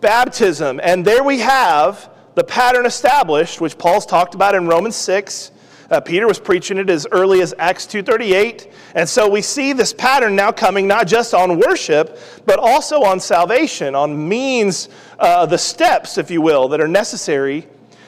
baptism. 0.00 0.80
And 0.82 1.04
there 1.04 1.22
we 1.22 1.40
have 1.40 2.10
the 2.34 2.44
pattern 2.44 2.86
established, 2.86 3.60
which 3.60 3.78
Paul's 3.78 4.06
talked 4.06 4.34
about 4.34 4.54
in 4.54 4.66
Romans 4.66 4.96
6 4.96 5.52
uh, 5.90 6.00
Peter 6.00 6.26
was 6.26 6.38
preaching 6.38 6.78
it 6.78 6.88
as 6.88 7.06
early 7.10 7.42
as 7.42 7.54
Acts 7.58 7.86
2:38, 7.86 8.68
and 8.94 9.08
so 9.08 9.28
we 9.28 9.42
see 9.42 9.72
this 9.72 9.92
pattern 9.92 10.36
now 10.36 10.52
coming 10.52 10.86
not 10.86 11.06
just 11.06 11.34
on 11.34 11.58
worship, 11.58 12.18
but 12.46 12.58
also 12.58 13.02
on 13.02 13.18
salvation, 13.18 13.94
on 13.94 14.28
means, 14.28 14.88
uh, 15.18 15.46
the 15.46 15.58
steps, 15.58 16.16
if 16.16 16.30
you 16.30 16.40
will, 16.40 16.68
that 16.68 16.80
are 16.80 16.88
necessary 16.88 17.66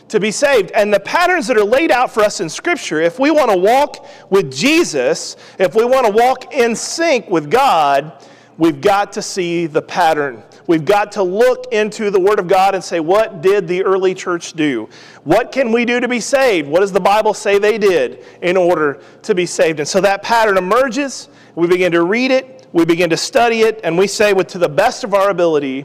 to 0.08 0.20
be 0.20 0.30
saved. 0.30 0.70
And 0.72 0.92
the 0.92 1.00
patterns 1.00 1.46
that 1.48 1.56
are 1.56 1.64
laid 1.64 1.90
out 1.90 2.12
for 2.12 2.22
us 2.22 2.40
in 2.40 2.48
Scripture, 2.48 3.00
if 3.00 3.18
we 3.18 3.30
want 3.30 3.50
to 3.50 3.56
walk 3.56 4.06
with 4.30 4.52
Jesus, 4.52 5.36
if 5.58 5.74
we 5.74 5.84
want 5.84 6.06
to 6.06 6.12
walk 6.12 6.54
in 6.54 6.76
sync 6.76 7.28
with 7.28 7.50
God, 7.50 8.12
we've 8.58 8.80
got 8.80 9.12
to 9.14 9.22
see 9.22 9.66
the 9.66 9.82
pattern. 9.82 10.42
We've 10.66 10.84
got 10.84 11.12
to 11.12 11.22
look 11.22 11.72
into 11.72 12.10
the 12.10 12.20
Word 12.20 12.38
of 12.38 12.48
God 12.48 12.74
and 12.74 12.82
say, 12.82 13.00
what 13.00 13.42
did 13.42 13.66
the 13.66 13.82
early 13.84 14.14
church 14.14 14.52
do? 14.52 14.88
What 15.24 15.52
can 15.52 15.72
we 15.72 15.84
do 15.84 16.00
to 16.00 16.08
be 16.08 16.20
saved? 16.20 16.68
What 16.68 16.80
does 16.80 16.92
the 16.92 17.00
Bible 17.00 17.34
say 17.34 17.58
they 17.58 17.78
did 17.78 18.24
in 18.42 18.56
order 18.56 19.00
to 19.22 19.34
be 19.34 19.46
saved? 19.46 19.80
And 19.80 19.88
so 19.88 20.00
that 20.00 20.22
pattern 20.22 20.56
emerges. 20.56 21.28
We 21.54 21.66
begin 21.66 21.92
to 21.92 22.04
read 22.04 22.30
it, 22.30 22.66
we 22.72 22.84
begin 22.84 23.10
to 23.10 23.16
study 23.16 23.60
it, 23.60 23.80
and 23.84 23.98
we 23.98 24.06
say, 24.06 24.32
with 24.32 24.46
to 24.48 24.58
the 24.58 24.68
best 24.68 25.04
of 25.04 25.12
our 25.12 25.30
ability, 25.30 25.84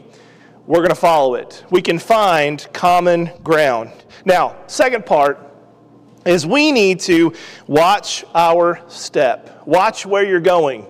we're 0.66 0.80
going 0.80 0.90
to 0.90 0.96
follow 0.96 1.36
it. 1.36 1.64
We 1.70 1.82
can 1.82 2.00
find 2.00 2.66
common 2.74 3.32
ground. 3.44 3.92
Now, 4.26 4.56
second 4.68 5.06
part 5.06 5.40
is 6.26 6.46
we 6.46 6.72
need 6.72 7.00
to 7.02 7.34
watch 7.68 8.26
our 8.36 8.82
step, 8.88 9.66
watch 9.66 10.06
where 10.06 10.26
you're 10.26 10.40
going. 10.40 10.86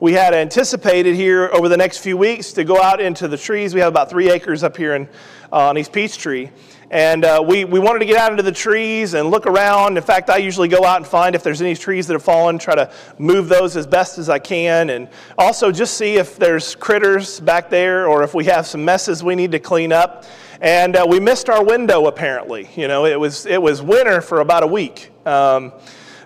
We 0.00 0.14
had 0.14 0.32
anticipated 0.32 1.14
here 1.14 1.50
over 1.52 1.68
the 1.68 1.76
next 1.76 1.98
few 1.98 2.16
weeks 2.16 2.52
to 2.54 2.64
go 2.64 2.80
out 2.80 3.02
into 3.02 3.28
the 3.28 3.36
trees. 3.36 3.74
We 3.74 3.80
have 3.80 3.90
about 3.90 4.08
three 4.08 4.30
acres 4.30 4.64
up 4.64 4.74
here 4.74 4.94
in, 4.94 5.06
uh, 5.52 5.68
on 5.68 5.76
East 5.76 5.92
Peachtree. 5.92 6.48
And 6.90 7.22
uh, 7.22 7.44
we, 7.46 7.66
we 7.66 7.78
wanted 7.78 7.98
to 7.98 8.06
get 8.06 8.16
out 8.16 8.30
into 8.30 8.42
the 8.42 8.50
trees 8.50 9.12
and 9.12 9.30
look 9.30 9.46
around. 9.46 9.98
In 9.98 10.02
fact, 10.02 10.30
I 10.30 10.38
usually 10.38 10.68
go 10.68 10.84
out 10.86 10.96
and 10.96 11.06
find 11.06 11.34
if 11.34 11.42
there's 11.42 11.60
any 11.60 11.76
trees 11.76 12.06
that 12.06 12.14
have 12.14 12.22
fallen, 12.22 12.58
try 12.58 12.74
to 12.74 12.90
move 13.18 13.50
those 13.50 13.76
as 13.76 13.86
best 13.86 14.16
as 14.16 14.30
I 14.30 14.38
can. 14.38 14.88
And 14.88 15.06
also 15.36 15.70
just 15.70 15.98
see 15.98 16.16
if 16.16 16.36
there's 16.36 16.74
critters 16.76 17.38
back 17.38 17.68
there 17.68 18.08
or 18.08 18.22
if 18.22 18.32
we 18.32 18.46
have 18.46 18.66
some 18.66 18.82
messes 18.82 19.22
we 19.22 19.34
need 19.34 19.52
to 19.52 19.58
clean 19.58 19.92
up. 19.92 20.24
And 20.62 20.96
uh, 20.96 21.06
we 21.06 21.20
missed 21.20 21.50
our 21.50 21.62
window 21.62 22.06
apparently. 22.06 22.70
You 22.74 22.88
know, 22.88 23.04
it 23.04 23.20
was, 23.20 23.44
it 23.44 23.60
was 23.60 23.82
winter 23.82 24.22
for 24.22 24.40
about 24.40 24.62
a 24.62 24.66
week. 24.66 25.10
Um, 25.26 25.72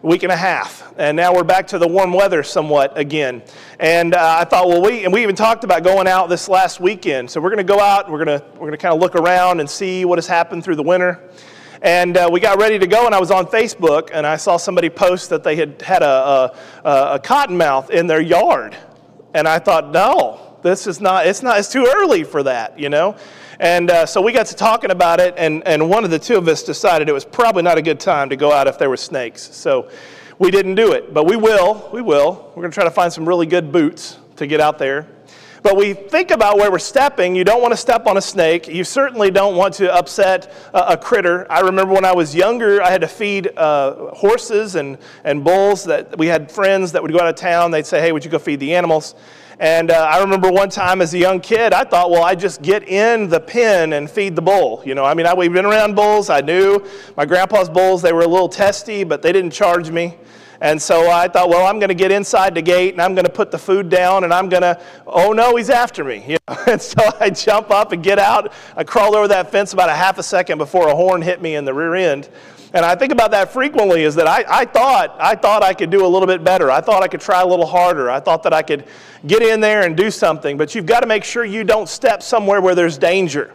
week 0.05 0.23
and 0.23 0.31
a 0.31 0.37
half. 0.37 0.93
And 0.99 1.17
now 1.17 1.35
we're 1.35 1.45
back 1.45 1.67
to 1.69 1.79
the 1.79 1.89
warm 1.89 2.13
weather 2.13 2.43
somewhat 2.43 2.97
again. 2.99 3.43
And 3.81 4.15
uh, 4.15 4.37
I 4.41 4.45
thought, 4.45 4.69
well, 4.69 4.83
we, 4.83 5.05
and 5.05 5.13
we 5.13 5.23
even 5.23 5.35
talked 5.35 5.65
about 5.65 5.83
going 5.83 6.07
out 6.07 6.29
this 6.29 6.47
last 6.47 6.79
weekend. 6.79 7.31
So 7.31 7.41
we're 7.41 7.49
going 7.49 7.67
to 7.67 7.73
go 7.73 7.81
out, 7.81 8.11
we're 8.11 8.23
going 8.23 8.39
to, 8.39 8.47
we're 8.53 8.67
going 8.67 8.73
to 8.73 8.77
kind 8.77 8.95
of 8.95 9.01
look 9.01 9.15
around 9.15 9.61
and 9.61 9.71
see 9.71 10.05
what 10.05 10.19
has 10.19 10.27
happened 10.27 10.63
through 10.63 10.77
the 10.77 10.83
winter. 10.83 11.31
And 11.81 12.19
uh, 12.19 12.29
we 12.31 12.39
got 12.39 12.59
ready 12.59 12.79
to 12.79 12.87
go, 12.87 13.07
and 13.07 13.15
I 13.15 13.21
was 13.21 13.31
on 13.31 13.47
Facebook, 13.47 14.11
and 14.13 14.27
I 14.27 14.37
saw 14.37 14.59
somebody 14.59 14.91
post 14.91 15.31
that 15.31 15.43
they 15.43 15.57
had 15.57 15.81
had 15.81 16.03
a, 16.03 16.53
a, 16.85 16.91
a 17.15 17.19
cottonmouth 17.19 17.89
in 17.89 18.07
their 18.07 18.21
yard. 18.21 18.77
And 19.33 19.49
I 19.49 19.59
thought, 19.59 19.91
no, 19.91 20.59
this 20.63 20.87
is 20.87 21.01
not, 21.01 21.27
it's 21.27 21.43
not, 21.43 21.59
it's 21.59 21.73
too 21.73 21.91
early 21.97 22.25
for 22.25 22.43
that, 22.43 22.79
you 22.79 22.91
know? 22.91 23.17
And 23.65 23.91
uh, 23.91 24.05
so 24.05 24.21
we 24.21 24.33
got 24.33 24.45
to 24.49 24.55
talking 24.55 24.91
about 24.91 25.21
it, 25.21 25.33
and, 25.39 25.67
and 25.67 25.89
one 25.89 26.05
of 26.05 26.11
the 26.11 26.19
two 26.19 26.37
of 26.37 26.47
us 26.49 26.63
decided 26.63 27.09
it 27.09 27.13
was 27.13 27.25
probably 27.25 27.63
not 27.63 27.79
a 27.79 27.83
good 27.83 27.99
time 27.99 28.29
to 28.29 28.37
go 28.37 28.53
out 28.53 28.67
if 28.67 28.79
there 28.79 28.91
were 28.91 28.99
snakes. 28.99 29.41
So 29.57 29.89
we 30.39 30.51
didn't 30.51 30.75
do 30.75 30.93
it, 30.93 31.15
but 31.15 31.25
we 31.25 31.37
will. 31.37 31.89
We 31.91 32.03
will. 32.03 32.53
We're 32.55 32.61
going 32.61 32.71
to 32.73 32.75
try 32.75 32.85
to 32.85 32.91
find 32.91 33.11
some 33.11 33.27
really 33.27 33.47
good 33.47 33.73
boots 33.73 34.19
to 34.37 34.47
get 34.47 34.61
out 34.61 34.79
there. 34.79 35.09
But 35.63 35.79
we 35.79 35.95
think 35.95 36.31
about 36.31 36.59
where 36.59 36.71
we're 36.71 36.79
stepping. 36.79 37.35
You 37.35 37.43
don't 37.43 37.63
want 37.63 37.73
to 37.73 37.79
step 37.79 38.07
on 38.07 38.19
a 38.19 38.21
snake. 38.21 38.69
You 38.69 38.85
certainly 38.85 39.31
don't 39.31 39.57
want 39.57 39.73
to 39.77 39.91
upset 39.95 40.53
a, 40.75 40.89
a 40.89 40.97
critter. 40.99 41.51
I 41.51 41.61
remember 41.61 41.95
when 41.95 42.05
I 42.05 42.13
was 42.13 42.35
younger, 42.35 42.83
I 42.83 42.91
had 42.91 43.01
to 43.01 43.09
feed 43.09 43.49
uh, 43.57 44.15
horses 44.15 44.75
and, 44.75 44.99
and 45.25 45.43
bulls. 45.43 45.85
That 45.85 46.19
we 46.19 46.27
had 46.27 46.53
friends 46.53 46.93
that 46.93 47.01
would 47.01 47.13
go 47.13 47.19
out 47.19 47.29
of 47.29 47.37
town. 47.37 47.71
They'd 47.71 47.87
say, 47.87 48.03
"Hey, 48.03 48.13
would 48.13 48.27
you 48.27 48.31
go 48.31 48.39
feed 48.39 48.61
the 48.61 48.75
animals?" 48.75 49.15
And 49.61 49.91
uh, 49.91 49.95
I 49.95 50.21
remember 50.21 50.51
one 50.51 50.69
time 50.69 51.01
as 51.01 51.15
a 51.15 51.19
young 51.19 51.41
kid, 51.41 51.73
I 51.73 51.85
thought, 51.85 52.11
well, 52.11 52.25
I 52.25 52.35
just 52.35 52.61
get 52.61 52.89
in 52.89 53.29
the 53.29 53.41
pen 53.41 53.93
and 53.93 54.11
feed 54.11 54.35
the 54.35 54.43
bull. 54.43 54.83
You 54.85 54.95
know, 54.95 55.05
I 55.05 55.15
mean, 55.15 55.27
I, 55.27 55.35
we've 55.35 55.53
been 55.53 55.65
around 55.65 55.95
bulls. 55.95 56.29
I 56.29 56.41
knew 56.41 56.85
my 57.17 57.25
grandpa's 57.25 57.69
bulls, 57.69 58.03
they 58.03 58.13
were 58.13 58.23
a 58.23 58.27
little 58.27 58.49
testy, 58.49 59.05
but 59.05 59.23
they 59.23 59.33
didn't 59.33 59.53
charge 59.53 59.91
me. 59.91 60.17
And 60.61 60.81
so 60.81 61.11
I 61.11 61.29
thought, 61.29 61.49
well, 61.51 61.67
I'm 61.67 61.79
going 61.79 61.89
to 61.89 61.95
get 61.95 62.11
inside 62.11 62.55
the 62.55 62.63
gate 62.63 62.95
and 62.95 63.03
I'm 63.03 63.15
going 63.15 63.27
to 63.27 63.33
put 63.33 63.51
the 63.51 63.59
food 63.59 63.89
down 63.89 64.25
and 64.25 64.33
I'm 64.33 64.49
going 64.49 64.63
to, 64.63 64.81
oh 65.07 65.33
no, 65.33 65.57
he's 65.57 65.69
after 65.69 66.05
me. 66.05 66.25
You 66.27 66.39
know? 66.49 66.57
And 66.67 66.81
so 66.81 67.03
I 67.21 67.31
jump 67.31 67.71
up 67.71 67.93
and 67.93 68.03
get 68.03 68.19
out. 68.19 68.53
I 68.77 68.85
crawl 68.85 69.15
over 69.15 69.29
that 69.29 69.53
fence 69.53 69.73
about 69.75 69.91
a 69.91 69.95
half 69.95 70.19
a 70.19 70.23
second 70.23 70.59
before 70.59 70.89
a 70.89 70.95
horn 70.95 71.21
hit 71.21 71.43
me 71.43 71.57
in 71.57 71.65
the 71.65 71.75
rear 71.75 71.95
end. 71.95 72.31
And 72.75 72.85
I 72.85 72.97
think 72.97 73.13
about 73.13 73.31
that 73.31 73.53
frequently 73.53 74.03
is 74.03 74.17
that 74.17 74.27
I, 74.27 74.45
I, 74.49 74.65
thought, 74.65 75.17
I 75.21 75.37
thought 75.37 75.63
I 75.63 75.75
could 75.75 75.91
do 75.91 76.05
a 76.05 76.09
little 76.09 76.27
bit 76.27 76.43
better. 76.43 76.73
I 76.73 76.81
thought 76.81 77.05
I 77.05 77.09
could 77.09 77.21
try 77.21 77.41
a 77.41 77.47
little 77.47 77.67
harder. 77.67 78.11
I 78.11 78.19
thought 78.19 78.43
that 78.43 78.53
I 78.53 78.63
could 78.63 78.85
get 79.29 79.43
in 79.43 79.61
there 79.61 79.83
and 79.87 79.97
do 79.97 80.11
something. 80.11 80.57
But 80.57 80.75
you've 80.75 80.85
got 80.85 81.01
to 81.01 81.07
make 81.07 81.23
sure 81.23 81.45
you 81.45 81.63
don't 81.63 81.89
step 81.89 82.21
somewhere 82.21 82.61
where 82.61 82.75
there's 82.75 82.99
danger. 82.99 83.55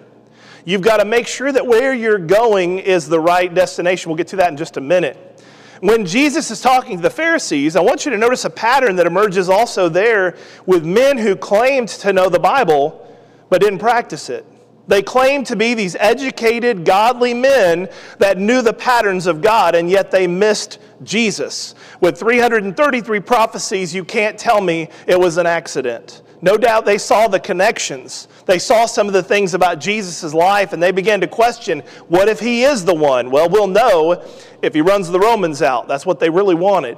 You've 0.64 0.82
got 0.82 0.98
to 0.98 1.06
make 1.06 1.28
sure 1.28 1.52
that 1.52 1.68
where 1.68 1.94
you're 1.94 2.18
going 2.18 2.80
is 2.80 3.10
the 3.10 3.20
right 3.20 3.54
destination. 3.54 4.10
We'll 4.10 4.18
get 4.18 4.30
to 4.30 4.38
that 4.38 4.52
in 4.52 4.58
just 4.58 4.78
a 4.78 4.82
minute. 4.82 5.44
When 5.82 6.06
Jesus 6.06 6.50
is 6.50 6.62
talking 6.62 6.98
to 6.98 7.04
the 7.04 7.10
Pharisees, 7.10 7.76
I 7.76 7.82
want 7.82 8.06
you 8.06 8.12
to 8.12 8.18
notice 8.18 8.46
a 8.46 8.50
pattern 8.50 8.96
that 8.98 9.06
emerges 9.06 9.50
also 9.50 9.90
there 9.90 10.38
with 10.66 10.86
men 10.86 11.18
who 11.18 11.36
claimed 11.36 11.90
to 11.90 12.14
know 12.14 12.30
the 12.30 12.40
Bible 12.40 13.06
but 13.50 13.62
didn't 13.62 13.80
practice 13.80 14.30
it. 14.30 14.46
They 14.90 15.04
claimed 15.04 15.46
to 15.46 15.56
be 15.56 15.76
these 15.76 15.96
educated, 16.00 16.84
godly 16.84 17.36
men 17.36 17.90
that 18.18 18.40
knew 18.40 18.64
the 18.64 18.74
patterns 18.74 19.28
of 19.28 19.40
God, 19.40 19.76
and 19.76 19.88
yet 19.88 20.10
they 20.10 20.26
missed 20.26 20.80
Jesus. 21.04 21.76
With 22.02 22.18
333 22.18 23.20
prophecies, 23.20 23.94
you 23.94 24.04
can't 24.04 24.36
tell 24.36 24.62
me 24.62 24.90
it 25.06 25.20
was 25.20 25.38
an 25.38 25.46
accident. 25.46 26.24
No 26.42 26.58
doubt 26.58 26.86
they 26.86 26.98
saw 26.98 27.28
the 27.28 27.40
connections. 27.40 28.28
They 28.48 28.58
saw 28.58 28.88
some 28.88 29.06
of 29.06 29.14
the 29.14 29.22
things 29.22 29.54
about 29.54 29.80
Jesus' 29.80 30.34
life, 30.34 30.74
and 30.74 30.82
they 30.82 30.92
began 30.92 31.22
to 31.22 31.28
question 31.28 31.84
what 32.08 32.28
if 32.28 32.40
he 32.40 32.64
is 32.64 32.84
the 32.84 32.96
one? 32.96 33.30
Well, 33.30 33.48
we'll 33.48 33.68
know 33.68 34.26
if 34.64 34.74
he 34.74 34.82
runs 34.82 35.12
the 35.12 35.20
Romans 35.20 35.62
out. 35.62 35.88
That's 35.88 36.08
what 36.08 36.20
they 36.20 36.32
really 36.32 36.56
wanted. 36.56 36.98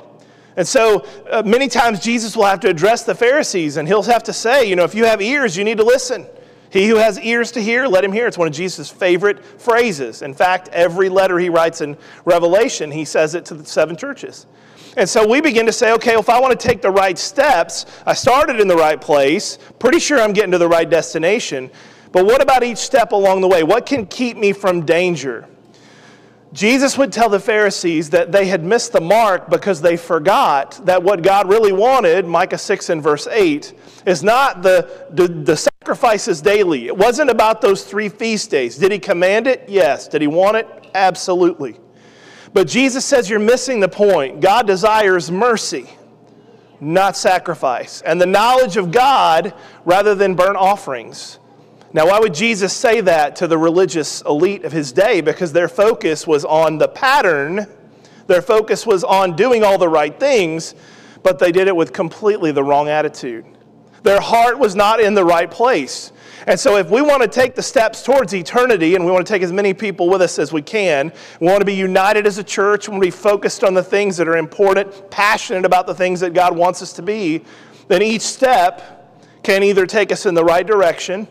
And 0.56 0.66
so 0.66 1.06
uh, 1.30 1.44
many 1.46 1.68
times 1.68 2.00
Jesus 2.00 2.38
will 2.38 2.46
have 2.46 2.62
to 2.62 2.70
address 2.70 3.04
the 3.04 3.16
Pharisees, 3.16 3.76
and 3.76 3.86
he'll 3.86 4.02
have 4.04 4.24
to 4.24 4.34
say, 4.34 4.64
you 4.64 4.78
know, 4.78 4.86
if 4.86 4.96
you 4.96 5.04
have 5.04 5.22
ears, 5.22 5.58
you 5.58 5.66
need 5.66 5.78
to 5.80 5.84
listen. 5.84 6.26
He 6.72 6.88
who 6.88 6.96
has 6.96 7.20
ears 7.20 7.52
to 7.52 7.62
hear, 7.62 7.86
let 7.86 8.04
him 8.04 8.14
hear. 8.14 8.28
It's 8.28 8.38
one 8.38 8.48
of 8.48 8.54
Jesus' 8.54 8.90
favorite 8.90 9.44
phrases. 9.62 10.22
In 10.22 10.34
fact, 10.34 10.70
every 10.70 11.10
letter 11.10 11.38
he 11.38 11.50
writes 11.50 11.82
in 11.82 11.98
Revelation, 12.24 12.90
he 12.90 13.04
says 13.04 13.36
it 13.36 13.44
to 13.46 13.56
the 13.56 13.66
seven 13.66 13.98
churches. 13.98 14.48
And 14.96 15.08
so 15.08 15.28
we 15.28 15.42
begin 15.42 15.66
to 15.66 15.74
say, 15.74 15.92
okay, 15.94 16.12
well, 16.12 16.22
if 16.22 16.30
I 16.30 16.40
want 16.40 16.58
to 16.58 16.68
take 16.68 16.82
the 16.82 16.92
right 16.92 17.18
steps, 17.18 17.86
I 18.06 18.14
started 18.14 18.60
in 18.60 18.68
the 18.68 18.76
right 18.76 19.00
place, 19.00 19.58
pretty 19.80 20.00
sure 20.00 20.20
I'm 20.20 20.34
getting 20.34 20.52
to 20.52 20.58
the 20.58 20.68
right 20.68 20.90
destination. 20.90 21.70
But 22.14 22.26
what 22.26 22.42
about 22.42 22.64
each 22.64 22.78
step 22.78 23.12
along 23.12 23.42
the 23.42 23.48
way? 23.48 23.64
What 23.64 23.86
can 23.86 24.06
keep 24.06 24.38
me 24.38 24.54
from 24.54 24.86
danger? 24.86 25.48
Jesus 26.54 26.98
would 26.98 27.14
tell 27.14 27.30
the 27.30 27.40
Pharisees 27.40 28.10
that 28.10 28.34
they 28.34 28.46
had 28.46 28.64
missed 28.64 28.92
the 28.92 29.00
mark 29.00 29.50
because 29.50 29.82
they 29.82 29.96
forgot 29.96 30.86
that 30.86 31.02
what 31.02 31.22
God 31.22 31.48
really 31.48 31.72
wanted, 31.72 32.26
Micah 32.26 32.58
6 32.58 32.90
and 32.90 33.02
verse 33.02 33.28
8, 33.28 33.74
is 34.06 34.22
not 34.24 34.62
the, 34.62 35.08
the, 35.12 35.28
the, 35.28 35.71
sacrifices 35.84 36.44
daily. 36.44 36.86
It 36.86 36.96
wasn't 36.96 37.32
about 37.32 37.60
those 37.60 37.84
three 37.84 38.08
feast 38.08 38.52
days. 38.52 38.78
Did 38.78 38.92
he 38.92 39.00
command 39.00 39.48
it? 39.48 39.64
Yes. 39.68 40.08
Did 40.08 40.22
he 40.22 40.28
want 40.28 40.56
it? 40.56 40.68
Absolutely. 40.94 41.76
But 42.54 42.68
Jesus 42.68 43.04
says 43.04 43.28
you're 43.28 43.40
missing 43.40 43.80
the 43.80 43.90
point. 43.90 44.42
God 44.42 44.68
desires 44.68 45.32
mercy, 45.32 45.90
not 46.80 47.18
sacrifice, 47.18 48.02
and 48.02 48.22
the 48.22 48.28
knowledge 48.28 48.78
of 48.78 48.92
God 48.92 49.56
rather 49.84 50.14
than 50.14 50.36
burnt 50.36 50.56
offerings. 50.56 51.40
Now, 51.94 52.10
why 52.10 52.20
would 52.20 52.36
Jesus 52.36 52.74
say 52.74 53.02
that 53.02 53.36
to 53.38 53.48
the 53.48 53.58
religious 53.58 54.22
elite 54.22 54.64
of 54.66 54.72
his 54.72 54.92
day? 54.92 55.20
Because 55.20 55.52
their 55.52 55.68
focus 55.68 56.28
was 56.28 56.46
on 56.46 56.78
the 56.78 56.90
pattern, 56.90 57.66
their 58.28 58.44
focus 58.44 58.86
was 58.86 59.04
on 59.04 59.36
doing 59.36 59.64
all 59.64 59.80
the 59.80 59.90
right 59.90 60.18
things, 60.20 60.76
but 61.24 61.40
they 61.40 61.52
did 61.52 61.68
it 61.68 61.76
with 61.76 61.92
completely 61.92 62.52
the 62.52 62.64
wrong 62.64 62.88
attitude. 62.88 63.46
Their 64.04 64.20
heart 64.20 64.58
was 64.58 64.76
not 64.76 65.00
in 65.00 65.14
the 65.14 65.24
right 65.24 65.50
place. 65.50 66.12
And 66.48 66.60
so, 66.60 66.78
if 66.78 66.90
we 66.90 67.02
want 67.04 67.22
to 67.22 67.28
take 67.28 67.54
the 67.54 67.62
steps 67.62 68.02
towards 68.02 68.34
eternity 68.34 68.96
and 68.96 69.06
we 69.06 69.12
want 69.12 69.26
to 69.26 69.32
take 69.32 69.44
as 69.44 69.52
many 69.52 69.76
people 69.76 70.10
with 70.10 70.22
us 70.24 70.40
as 70.40 70.52
we 70.52 70.64
can, 70.64 71.14
we 71.40 71.48
want 71.48 71.60
to 71.60 71.66
be 71.66 71.76
united 71.76 72.26
as 72.26 72.40
a 72.40 72.44
church, 72.44 72.88
we 72.88 72.94
want 72.94 73.04
to 73.04 73.08
be 73.08 73.12
focused 73.12 73.64
on 73.64 73.76
the 73.76 73.84
things 73.84 74.18
that 74.18 74.28
are 74.28 74.38
important, 74.38 75.12
passionate 75.12 75.66
about 75.66 75.86
the 75.86 75.94
things 75.94 76.20
that 76.22 76.34
God 76.34 76.58
wants 76.58 76.82
us 76.82 76.94
to 76.94 77.04
be, 77.04 77.44
then 77.90 78.02
each 78.02 78.24
step 78.24 79.22
can 79.44 79.62
either 79.64 79.86
take 79.86 80.12
us 80.12 80.26
in 80.26 80.34
the 80.34 80.44
right 80.44 80.66
direction 80.66 81.28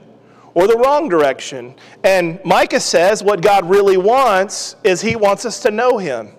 or 0.55 0.67
the 0.67 0.77
wrong 0.77 1.09
direction. 1.09 1.75
And 2.05 2.41
Micah 2.45 2.81
says 2.81 3.23
what 3.23 3.43
God 3.43 3.69
really 3.69 3.97
wants 3.97 4.77
is 4.85 5.01
He 5.01 5.17
wants 5.17 5.45
us 5.45 5.61
to 5.61 5.71
know 5.71 5.99
Him. 5.99 6.31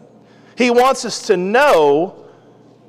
He 0.57 0.69
wants 0.69 1.05
us 1.05 1.25
to 1.27 1.35
know 1.35 2.20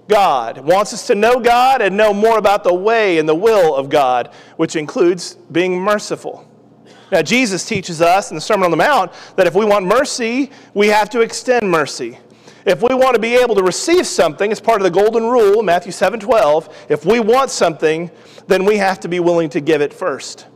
God, 0.09 0.59
wants 0.59 0.93
us 0.93 1.07
to 1.07 1.15
know 1.15 1.41
God 1.41 1.81
and 1.81 1.97
know 1.97 2.13
more 2.13 2.39
about 2.39 2.65
the 2.65 2.75
way 2.75 3.19
and 3.19 3.29
the 3.29 3.35
will 3.35 3.75
of 3.75 3.89
God, 3.89 4.33
which 4.57 4.77
includes 4.77 5.35
being 5.51 5.79
merciful. 5.79 6.49
Now, 7.11 7.23
Jesus 7.23 7.67
teaches 7.67 8.01
us 8.01 8.31
in 8.31 8.35
the 8.35 8.41
Sermon 8.41 8.65
on 8.65 8.71
the 8.71 8.77
Mount 8.77 9.13
that 9.37 9.47
if 9.47 9.55
we 9.55 9.65
want 9.65 9.87
mercy, 9.87 10.51
we 10.73 10.89
have 10.89 11.11
to 11.11 11.21
extend 11.21 11.71
mercy. 11.71 12.19
If 12.65 12.81
we 12.81 12.95
want 12.95 13.15
to 13.15 13.21
be 13.21 13.35
able 13.35 13.55
to 13.57 13.63
receive 13.63 14.07
something 14.07 14.51
as 14.51 14.61
part 14.61 14.81
of 14.81 14.85
the 14.85 14.91
golden 14.91 15.25
rule, 15.25 15.63
Matthew 15.63 15.93
7 15.93 16.19
12, 16.19 16.87
if 16.89 17.05
we 17.05 17.21
want 17.21 17.51
something, 17.51 18.11
then 18.47 18.65
we 18.65 18.77
have 18.79 18.99
to 19.01 19.09
be 19.09 19.21
willing 19.21 19.51
to 19.51 19.61
give 19.61 19.83
it 19.83 19.93
first. 19.93 20.47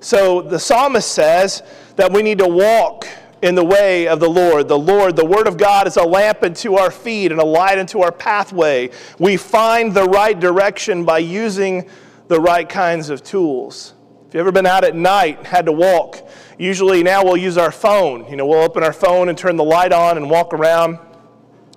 So 0.00 0.40
the 0.40 0.58
psalmist 0.58 1.10
says 1.10 1.62
that 1.96 2.12
we 2.12 2.22
need 2.22 2.38
to 2.38 2.46
walk 2.46 3.06
in 3.42 3.54
the 3.54 3.64
way 3.64 4.08
of 4.08 4.20
the 4.20 4.28
Lord. 4.28 4.68
The 4.68 4.78
Lord, 4.78 5.16
the 5.16 5.24
Word 5.24 5.46
of 5.46 5.56
God, 5.56 5.86
is 5.86 5.96
a 5.96 6.04
lamp 6.04 6.42
unto 6.42 6.74
our 6.74 6.90
feet 6.90 7.30
and 7.30 7.40
a 7.40 7.44
light 7.44 7.78
unto 7.78 8.00
our 8.00 8.12
pathway. 8.12 8.90
We 9.18 9.36
find 9.36 9.94
the 9.94 10.04
right 10.04 10.38
direction 10.38 11.04
by 11.04 11.18
using 11.18 11.88
the 12.28 12.40
right 12.40 12.68
kinds 12.68 13.10
of 13.10 13.22
tools. 13.22 13.94
If 14.26 14.34
you've 14.34 14.40
ever 14.40 14.52
been 14.52 14.66
out 14.66 14.84
at 14.84 14.94
night, 14.94 15.38
and 15.38 15.46
had 15.46 15.66
to 15.66 15.72
walk, 15.72 16.28
usually 16.58 17.02
now 17.02 17.24
we'll 17.24 17.36
use 17.36 17.56
our 17.56 17.72
phone. 17.72 18.28
You 18.28 18.36
know, 18.36 18.46
we'll 18.46 18.62
open 18.62 18.82
our 18.82 18.92
phone 18.92 19.28
and 19.30 19.38
turn 19.38 19.56
the 19.56 19.64
light 19.64 19.92
on 19.92 20.16
and 20.16 20.28
walk 20.28 20.52
around. 20.52 20.98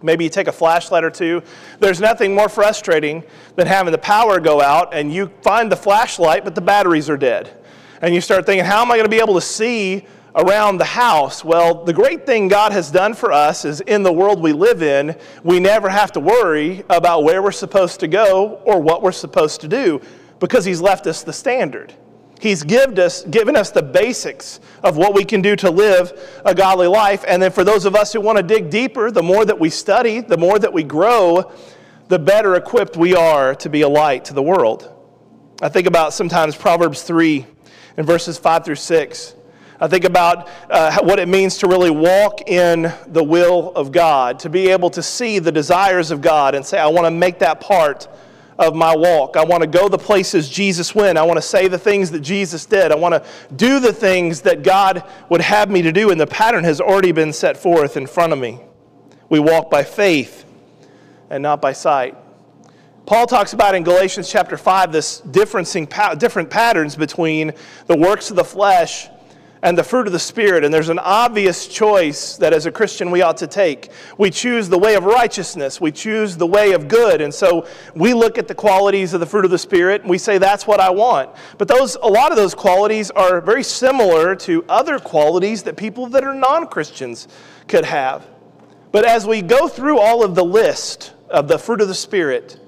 Maybe 0.04 0.24
you 0.24 0.30
take 0.30 0.48
a 0.48 0.52
flashlight 0.52 1.04
or 1.04 1.12
two. 1.12 1.44
There's 1.80 2.02
nothing 2.02 2.34
more 2.34 2.50
frustrating 2.50 3.24
than 3.56 3.68
having 3.68 3.92
the 3.92 4.00
power 4.00 4.40
go 4.40 4.60
out 4.60 4.94
and 4.94 5.14
you 5.14 5.32
find 5.44 5.72
the 5.72 5.76
flashlight, 5.78 6.44
but 6.44 6.56
the 6.56 6.62
batteries 6.62 7.10
are 7.10 7.18
dead 7.18 7.56
and 8.02 8.16
you 8.16 8.20
start 8.20 8.46
thinking, 8.46 8.66
how 8.66 8.82
am 8.82 8.92
I 8.92 8.96
going 8.96 9.06
to 9.06 9.10
be 9.10 9.20
able 9.20 9.36
to 9.36 9.42
see 9.42 10.06
around 10.36 10.78
the 10.78 10.86
house. 10.86 11.44
Well, 11.44 11.84
the 11.84 11.94
great 11.94 12.26
thing 12.26 12.48
God 12.48 12.72
has 12.72 12.92
done 12.92 13.14
for 13.14 13.32
us 13.32 13.66
is 13.66 13.82
in 13.82 14.04
the 14.04 14.14
world 14.14 14.42
we 14.42 14.54
live 14.54 14.82
in, 14.82 15.16
we 15.44 15.60
never 15.60 15.90
have 15.90 16.12
to 16.14 16.20
worry 16.20 16.84
about 16.90 17.24
where 17.24 17.42
we're 17.42 17.52
supposed 17.52 18.00
to 18.02 18.08
go 18.08 18.62
or 18.66 18.80
what 18.82 19.02
we're 19.02 19.12
supposed 19.12 19.62
to 19.62 19.68
do 19.68 20.02
because 20.40 20.66
He's 20.66 20.82
left 20.82 21.08
us 21.08 21.24
the 21.24 21.34
standard. 21.34 21.94
He's 22.40 22.64
given 22.64 22.98
us, 22.98 23.24
given 23.26 23.56
us 23.56 23.70
the 23.70 23.84
basics 23.84 24.60
of 24.84 24.98
what 24.98 25.14
we 25.14 25.24
can 25.24 25.44
do 25.44 25.56
to 25.58 25.70
live 25.70 26.42
a 26.44 26.56
godly 26.56 26.88
life. 26.88 27.24
And 27.28 27.40
then 27.40 27.52
for 27.52 27.64
those 27.64 27.86
of 27.86 27.96
us 27.96 28.12
who 28.12 28.20
want 28.20 28.38
to 28.38 28.44
dig 28.44 28.72
deeper, 28.72 29.12
the 29.12 29.22
more 29.22 29.46
that 29.46 29.60
we 29.60 29.70
study, 29.70 30.22
the 30.22 30.38
more 30.38 30.58
that 30.58 30.74
we 30.74 30.84
grow, 30.84 31.52
the 32.08 32.18
better 32.18 32.56
equipped 32.56 32.98
we 32.98 33.16
are 33.16 33.54
to 33.56 33.70
be 33.70 33.84
a 33.84 33.88
light 33.88 34.26
to 34.26 34.34
the 34.34 34.42
world. 34.42 34.92
I 35.62 35.70
think 35.70 35.86
about 35.86 36.14
sometimes 36.16 36.56
Proverbs 36.56 37.04
3 37.04 37.46
and 37.98 38.08
verses 38.08 38.40
5 38.40 38.66
through 38.66 38.76
6. 38.76 39.36
I 39.82 39.88
think 39.88 40.06
about 40.06 40.48
uh, 40.70 41.00
what 41.02 41.18
it 41.18 41.28
means 41.28 41.58
to 41.58 41.68
really 41.68 41.90
walk 41.90 42.48
in 42.48 42.94
the 43.08 43.24
will 43.24 43.72
of 43.76 43.92
God, 43.92 44.38
to 44.42 44.50
be 44.50 44.70
able 44.70 44.92
to 44.92 45.02
see 45.02 45.40
the 45.40 45.52
desires 45.52 46.12
of 46.12 46.22
God 46.22 46.54
and 46.54 46.64
say, 46.64 46.78
I 46.78 46.86
want 46.86 47.08
to 47.08 47.12
make 47.12 47.40
that 47.40 47.60
part 47.60 48.08
of 48.60 48.76
my 48.76 48.96
walk. 48.96 49.36
I 49.36 49.44
want 49.44 49.62
to 49.62 49.68
go 49.68 49.90
the 49.90 49.98
places 49.98 50.48
Jesus 50.48 50.94
went. 50.94 51.18
I 51.18 51.24
want 51.24 51.38
to 51.38 51.42
say 51.42 51.68
the 51.68 51.80
things 51.80 52.12
that 52.12 52.20
Jesus 52.20 52.68
did. 52.68 52.92
I 52.92 52.96
want 52.96 53.16
to 53.16 53.28
do 53.56 53.80
the 53.80 53.92
things 53.92 54.42
that 54.42 54.62
God 54.62 55.04
would 55.30 55.42
have 55.42 55.72
me 55.72 55.82
to 55.82 55.92
do, 55.92 56.12
and 56.12 56.22
the 56.22 56.28
pattern 56.28 56.64
has 56.64 56.80
already 56.80 57.12
been 57.12 57.34
set 57.34 57.58
forth 57.58 57.98
in 57.98 58.06
front 58.06 58.34
of 58.34 58.38
me. 58.38 58.62
We 59.30 59.40
walk 59.40 59.72
by 59.72 59.84
faith 59.84 60.46
and 61.32 61.42
not 61.42 61.60
by 61.60 61.74
sight. 61.74 62.16
Paul 63.08 63.26
talks 63.26 63.54
about 63.54 63.74
in 63.74 63.82
Galatians 63.82 64.30
chapter 64.30 64.58
5 64.58 64.92
this 64.92 65.22
different 65.22 66.50
patterns 66.52 66.96
between 66.96 67.54
the 67.88 67.98
works 67.98 68.30
of 68.30 68.36
the 68.36 68.44
flesh 68.44 69.10
and 69.64 69.78
the 69.78 69.84
fruit 69.84 70.08
of 70.08 70.14
the 70.14 70.20
Spirit. 70.20 70.64
And 70.64 70.74
there's 70.74 70.90
an 70.90 71.00
obvious 71.00 71.68
choice 71.68 72.36
that 72.38 72.54
as 72.54 72.66
a 72.66 72.72
Christian 72.72 73.12
we 73.12 73.22
ought 73.22 73.38
to 73.38 73.48
take. 73.48 73.92
We 74.18 74.32
choose 74.32 74.70
the 74.70 74.78
way 74.78 74.96
of 74.96 75.04
righteousness, 75.04 75.80
we 75.80 75.92
choose 75.92 76.38
the 76.38 76.48
way 76.48 76.72
of 76.74 76.88
good. 76.88 77.22
And 77.22 77.34
so 77.34 77.68
we 77.96 78.14
look 78.14 78.38
at 78.38 78.48
the 78.48 78.56
qualities 78.56 79.14
of 79.14 79.20
the 79.20 79.26
fruit 79.26 79.46
of 79.46 79.52
the 79.52 79.58
Spirit 79.58 80.02
and 80.02 80.10
we 80.10 80.18
say, 80.18 80.38
that's 80.38 80.66
what 80.66 80.80
I 80.80 80.90
want. 80.90 81.30
But 81.58 81.68
those, 81.68 81.96
a 81.96 82.08
lot 82.08 82.32
of 82.32 82.38
those 82.38 82.56
qualities 82.56 83.12
are 83.12 83.42
very 83.42 83.64
similar 83.64 84.36
to 84.38 84.66
other 84.68 85.00
qualities 85.00 85.64
that 85.64 85.78
people 85.78 86.08
that 86.08 86.24
are 86.24 86.36
non 86.36 86.68
Christians 86.68 87.28
could 87.68 87.86
have. 87.86 88.28
But 88.92 89.06
as 89.06 89.26
we 89.26 89.42
go 89.42 89.68
through 89.68 90.00
all 90.00 90.24
of 90.24 90.36
the 90.36 90.44
list 90.44 91.14
of 91.30 91.48
the 91.48 91.58
fruit 91.58 91.82
of 91.82 91.88
the 91.88 91.96
Spirit, 91.96 92.60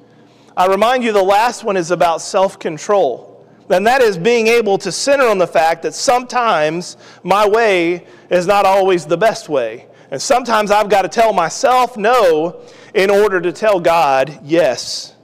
I 0.56 0.68
remind 0.68 1.04
you 1.04 1.12
the 1.12 1.22
last 1.22 1.64
one 1.64 1.76
is 1.76 1.92
about 1.92 2.22
self 2.22 2.60
control 2.60 3.33
and 3.70 3.88
that 3.88 4.02
is 4.02 4.18
being 4.18 4.48
able 4.48 4.78
to 4.80 4.92
center 4.92 5.26
on 5.26 5.38
the 5.38 5.48
fact 5.48 5.84
that 5.84 5.94
sometimes 5.94 6.98
my 7.24 7.48
way 7.48 8.06
is 8.30 8.46
not 8.46 8.66
always 8.66 9.06
the 9.06 9.18
best 9.18 9.50
way. 9.50 9.88
And 10.12 10.22
sometimes 10.22 10.70
I've 10.70 10.90
got 10.90 11.04
to 11.04 11.08
tell 11.08 11.34
myself 11.34 11.98
no 11.98 12.62
in 12.94 13.10
order 13.10 13.42
to 13.42 13.52
tell 13.52 13.80
God 13.80 14.40
yes. 14.44 15.16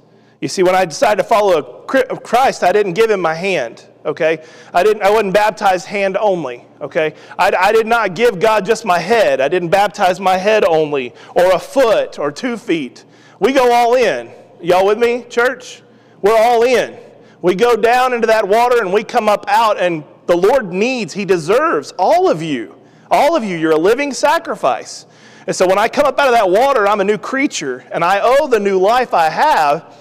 You 0.42 0.48
see, 0.48 0.64
when 0.64 0.74
I 0.74 0.86
decided 0.86 1.22
to 1.22 1.28
follow 1.28 1.62
Christ, 1.84 2.64
I 2.64 2.72
didn't 2.72 2.94
give 2.94 3.12
him 3.12 3.20
my 3.20 3.34
hand, 3.34 3.86
okay? 4.06 4.44
I, 4.74 4.84
didn't, 4.84 5.04
I 5.04 5.10
wasn't 5.10 5.34
baptized 5.34 5.86
hand 5.86 6.18
only, 6.18 6.66
okay? 6.82 7.14
I, 7.38 7.52
I 7.60 7.72
did 7.74 7.86
not 7.86 8.16
give 8.16 8.40
God 8.40 8.66
just 8.66 8.86
my 8.86 9.00
head. 9.00 9.42
I 9.42 9.50
didn't 9.50 9.70
baptize 9.70 10.20
my 10.20 10.38
head 10.38 10.64
only, 10.64 11.14
or 11.36 11.52
a 11.52 11.60
foot, 11.60 12.18
or 12.18 12.32
two 12.32 12.58
feet. 12.58 13.04
We 13.40 13.52
go 13.52 13.72
all 13.72 13.96
in. 13.96 14.32
Y'all 14.62 14.86
with 14.86 14.98
me, 14.98 15.26
church? 15.30 15.84
We're 16.22 16.38
all 16.38 16.64
in. 16.64 16.98
We 17.42 17.56
go 17.56 17.76
down 17.76 18.14
into 18.14 18.28
that 18.28 18.48
water 18.48 18.82
and 18.82 18.92
we 18.92 19.04
come 19.04 19.30
up 19.30 19.46
out, 19.48 19.80
and 19.80 20.04
the 20.26 20.36
Lord 20.36 20.74
needs, 20.74 21.14
He 21.14 21.26
deserves 21.26 21.94
all 21.98 22.30
of 22.30 22.42
you. 22.42 22.76
All 23.10 23.36
of 23.36 23.44
you, 23.44 23.58
you're 23.58 23.72
a 23.72 23.78
living 23.78 24.14
sacrifice. 24.14 25.06
And 25.48 25.56
so 25.56 25.66
when 25.66 25.80
I 25.80 25.88
come 25.88 26.06
up 26.06 26.20
out 26.20 26.28
of 26.28 26.34
that 26.34 26.50
water, 26.50 26.88
I'm 26.88 27.00
a 27.00 27.04
new 27.04 27.18
creature, 27.18 27.86
and 27.92 28.04
I 28.04 28.20
owe 28.22 28.48
the 28.48 28.60
new 28.60 28.78
life 28.78 29.14
I 29.14 29.30
have 29.30 29.98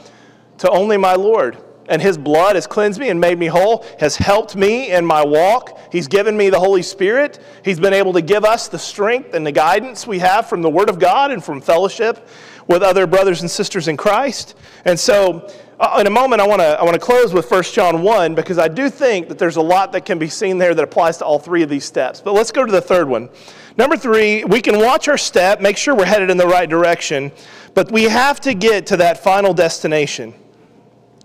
to 0.59 0.71
only 0.71 0.97
my 0.97 1.14
Lord. 1.14 1.57
And 1.88 2.02
His 2.02 2.18
blood 2.18 2.57
has 2.57 2.66
cleansed 2.66 3.00
me 3.00 3.09
and 3.09 3.18
made 3.18 3.38
me 3.38 3.47
whole, 3.47 3.87
has 3.99 4.16
helped 4.16 4.57
me 4.57 4.90
in 4.90 5.07
my 5.07 5.25
walk. 5.25 5.80
He's 5.90 6.07
given 6.07 6.37
me 6.37 6.50
the 6.50 6.61
Holy 6.61 6.83
Spirit. 6.83 7.42
He's 7.64 7.80
been 7.80 7.95
able 7.95 8.12
to 8.12 8.21
give 8.21 8.45
us 8.45 8.68
the 8.68 8.78
strength 8.78 9.33
and 9.33 9.47
the 9.47 9.52
guidance 9.52 10.07
we 10.07 10.18
have 10.18 10.49
from 10.49 10.61
the 10.61 10.68
Word 10.68 10.90
of 10.90 10.99
God 10.99 11.30
and 11.30 11.42
from 11.42 11.62
fellowship 11.62 12.28
with 12.68 12.82
other 12.82 13.06
brothers 13.06 13.40
and 13.40 13.50
sisters 13.50 13.88
in 13.88 13.96
Christ. 13.96 14.54
And 14.84 14.98
so 14.98 15.50
uh, 15.80 15.98
in 16.00 16.06
a 16.06 16.10
moment, 16.10 16.40
I 16.40 16.46
want 16.46 16.60
to 16.60 16.78
I 16.78 16.82
want 16.82 16.95
to 16.95 17.00
close 17.00 17.32
with 17.32 17.50
1 17.50 17.62
John 17.64 18.02
1 18.02 18.34
because 18.34 18.58
I 18.58 18.69
do 18.69 18.90
think 18.90 19.28
that 19.28 19.38
there's 19.38 19.56
a 19.56 19.62
lot 19.62 19.93
that 19.93 20.04
can 20.04 20.19
be 20.19 20.28
seen 20.28 20.58
there 20.58 20.75
that 20.75 20.82
applies 20.82 21.19
to 21.19 21.25
all 21.25 21.38
three 21.38 21.62
of 21.62 21.69
these 21.69 21.84
steps. 21.84 22.21
But 22.21 22.34
let's 22.34 22.52
go 22.52 22.64
to 22.64 22.71
the 22.71 22.80
third 22.80 23.08
one. 23.08 23.28
Number 23.76 23.97
three, 23.97 24.45
we 24.45 24.60
can 24.60 24.78
watch 24.78 25.06
our 25.08 25.19
step, 25.19 25.60
make 25.60 25.76
sure 25.76 25.95
we're 25.95 26.04
headed 26.04 26.30
in 26.30 26.36
the 26.36 26.47
right 26.47 26.69
direction, 26.69 27.30
but 27.75 27.93
we 27.93 28.04
have 28.04 28.40
to 28.40 28.54
get 28.54 28.86
to 28.86 28.97
that 28.97 29.23
final 29.23 29.54
destination. 29.54 30.34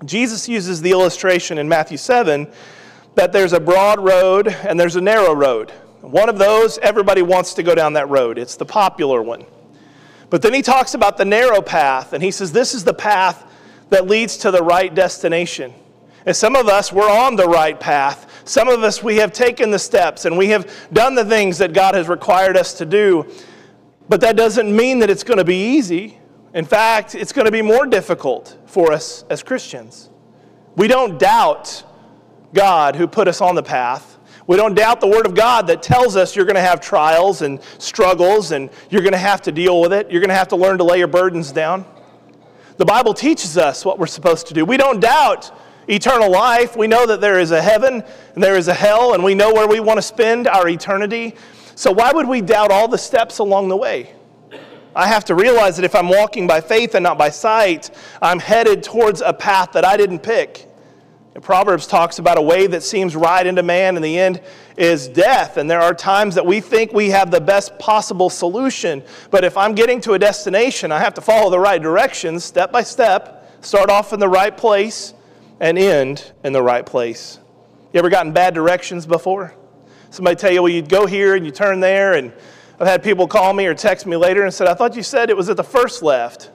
Jesus 0.06 0.48
uses 0.48 0.82
the 0.82 0.92
illustration 0.92 1.58
in 1.58 1.68
Matthew 1.68 1.98
7 1.98 2.48
that 3.16 3.32
there's 3.32 3.54
a 3.54 3.60
broad 3.60 4.00
road 4.00 4.48
and 4.48 4.80
there's 4.80 4.96
a 4.96 5.02
narrow 5.02 5.34
road. 5.34 5.72
One 6.02 6.30
of 6.30 6.38
those, 6.38 6.78
everybody 6.80 7.22
wants 7.22 7.56
to 7.56 7.64
go 7.64 7.74
down 7.74 7.94
that 7.94 8.10
road. 8.10 8.38
It's 8.38 8.56
the 8.56 8.66
popular 8.66 9.24
one. 9.24 9.46
But 10.34 10.42
then 10.42 10.56
he 10.56 10.64
talks 10.64 10.96
about 10.96 11.18
the 11.18 11.26
narrow 11.26 11.62
path, 11.62 12.12
and 12.12 12.24
he 12.24 12.32
says, 12.32 12.52
This 12.52 12.74
is 12.74 12.84
the 12.84 12.94
path 12.96 13.46
that 13.92 14.08
leads 14.08 14.36
to 14.38 14.50
the 14.50 14.64
right 14.64 14.92
destination. 14.92 15.72
And 16.26 16.36
some 16.36 16.56
of 16.56 16.68
us, 16.68 16.92
we're 16.92 17.08
on 17.08 17.36
the 17.36 17.46
right 17.46 17.80
path. 17.80 18.42
Some 18.44 18.68
of 18.68 18.82
us, 18.82 19.04
we 19.04 19.18
have 19.18 19.32
taken 19.32 19.70
the 19.70 19.78
steps 19.78 20.26
and 20.26 20.36
we 20.36 20.48
have 20.48 20.76
done 20.92 21.14
the 21.14 21.24
things 21.24 21.60
that 21.60 21.72
God 21.72 21.94
has 21.94 22.08
required 22.08 22.58
us 22.58 22.74
to 22.80 22.86
do. 22.88 23.32
But 24.10 24.22
that 24.22 24.36
doesn't 24.36 24.76
mean 24.76 24.98
that 25.02 25.12
it's 25.12 25.24
going 25.24 25.38
to 25.38 25.46
be 25.46 25.76
easy. 25.76 26.18
In 26.56 26.66
fact, 26.66 27.14
it's 27.14 27.32
going 27.32 27.46
to 27.46 27.52
be 27.52 27.62
more 27.62 27.86
difficult 27.86 28.58
for 28.66 28.92
us 28.92 29.26
as 29.30 29.44
Christians. 29.44 30.10
We 30.76 30.88
don't 30.88 31.20
doubt 31.20 31.84
God 32.56 32.96
who 32.96 33.06
put 33.06 33.28
us 33.28 33.40
on 33.40 33.54
the 33.54 33.62
path. 33.62 34.13
We 34.46 34.58
don't 34.58 34.76
doubt 34.76 35.00
the 35.00 35.08
Word 35.08 35.26
of 35.26 35.36
God 35.36 35.68
that 35.68 35.82
tells 35.82 36.16
us 36.16 36.36
you're 36.36 36.46
going 36.46 36.56
to 36.56 36.62
have 36.62 36.82
trials 36.82 37.42
and 37.42 37.62
struggles 37.78 38.52
and 38.52 38.70
you're 38.90 39.02
going 39.02 39.14
to 39.14 39.18
have 39.18 39.42
to 39.44 39.52
deal 39.52 39.80
with 39.80 39.94
it. 39.94 40.12
You're 40.12 40.20
going 40.20 40.30
to 40.30 40.36
have 40.36 40.50
to 40.50 40.58
learn 40.58 40.78
to 40.80 40.84
lay 40.84 40.98
your 40.98 41.08
burdens 41.08 41.52
down. 41.52 41.86
The 42.78 42.86
Bible 42.86 43.14
teaches 43.14 43.58
us 43.58 43.86
what 43.86 44.00
we're 44.00 44.08
supposed 44.08 44.48
to 44.48 44.54
do. 44.54 44.66
We 44.66 44.78
don't 44.78 45.00
doubt 45.00 45.52
eternal 45.88 46.32
life. 46.32 46.76
We 46.76 46.88
know 46.88 47.06
that 47.06 47.22
there 47.22 47.40
is 47.40 47.52
a 47.52 47.62
heaven 47.62 48.04
and 48.34 48.44
there 48.44 48.56
is 48.56 48.68
a 48.68 48.74
hell, 48.74 49.14
and 49.14 49.24
we 49.24 49.36
know 49.36 49.54
where 49.54 49.68
we 49.68 49.80
want 49.80 49.98
to 49.98 50.02
spend 50.02 50.48
our 50.48 50.68
eternity. 50.68 51.36
So, 51.76 51.92
why 51.92 52.12
would 52.12 52.28
we 52.28 52.42
doubt 52.42 52.72
all 52.72 52.88
the 52.88 52.98
steps 52.98 53.40
along 53.40 53.70
the 53.70 53.78
way? 53.78 54.14
I 54.96 55.08
have 55.08 55.26
to 55.26 55.36
realize 55.36 55.76
that 55.78 55.86
if 55.86 55.96
I'm 55.96 56.10
walking 56.10 56.46
by 56.46 56.62
faith 56.62 56.96
and 56.96 57.04
not 57.04 57.18
by 57.18 57.30
sight, 57.30 57.90
I'm 58.22 58.40
headed 58.40 58.84
towards 58.84 59.22
a 59.22 59.34
path 59.34 59.72
that 59.74 59.86
I 59.86 59.98
didn't 59.98 60.20
pick. 60.20 60.68
Proverbs 61.42 61.88
talks 61.88 62.20
about 62.20 62.38
a 62.38 62.42
way 62.42 62.68
that 62.68 62.84
seems 62.84 63.16
right 63.16 63.46
into 63.46 63.64
man, 63.64 63.96
and 63.96 64.06
the 64.06 64.20
end 64.20 64.42
is 64.78 65.08
death. 65.08 65.58
And 65.58 65.70
there 65.70 65.82
are 65.82 65.94
times 65.94 66.36
that 66.36 66.46
we 66.46 66.62
think 66.62 66.94
we 66.94 67.10
have 67.10 67.32
the 67.32 67.42
best 67.42 67.78
possible 67.80 68.30
solution. 68.30 69.04
But 69.32 69.44
if 69.44 69.58
I'm 69.58 69.74
getting 69.74 70.00
to 70.02 70.14
a 70.14 70.20
destination, 70.20 70.92
I 70.92 71.00
have 71.00 71.16
to 71.16 71.22
follow 71.22 71.50
the 71.50 71.60
right 71.60 71.82
directions 71.82 72.44
step 72.44 72.72
by 72.72 72.84
step, 72.84 73.52
start 73.62 73.90
off 73.90 74.14
in 74.14 74.20
the 74.20 74.30
right 74.30 74.56
place, 74.56 75.16
and 75.60 75.78
end 75.78 76.32
in 76.44 76.54
the 76.54 76.62
right 76.62 76.86
place. 76.86 77.40
You 77.94 78.00
ever 78.00 78.10
gotten 78.10 78.32
bad 78.32 78.54
directions 78.54 79.08
before? 79.08 79.56
Somebody 80.12 80.36
tell 80.36 80.52
you, 80.52 80.62
well, 80.62 80.72
you'd 80.72 80.90
go 80.90 81.08
here 81.08 81.36
and 81.36 81.44
you 81.44 81.52
turn 81.52 81.80
there, 81.80 82.14
and 82.14 82.32
I've 82.80 82.88
had 82.88 83.04
people 83.04 83.28
call 83.28 83.54
me 83.54 83.66
or 83.66 83.74
text 83.74 84.06
me 84.06 84.18
later 84.18 84.44
and 84.44 84.54
said, 84.54 84.68
I 84.68 84.76
thought 84.76 84.96
you 84.96 85.04
said 85.04 85.32
it 85.32 85.38
was 85.38 85.50
at 85.50 85.58
the 85.58 85.64
first 85.64 86.04
left. 86.04 86.52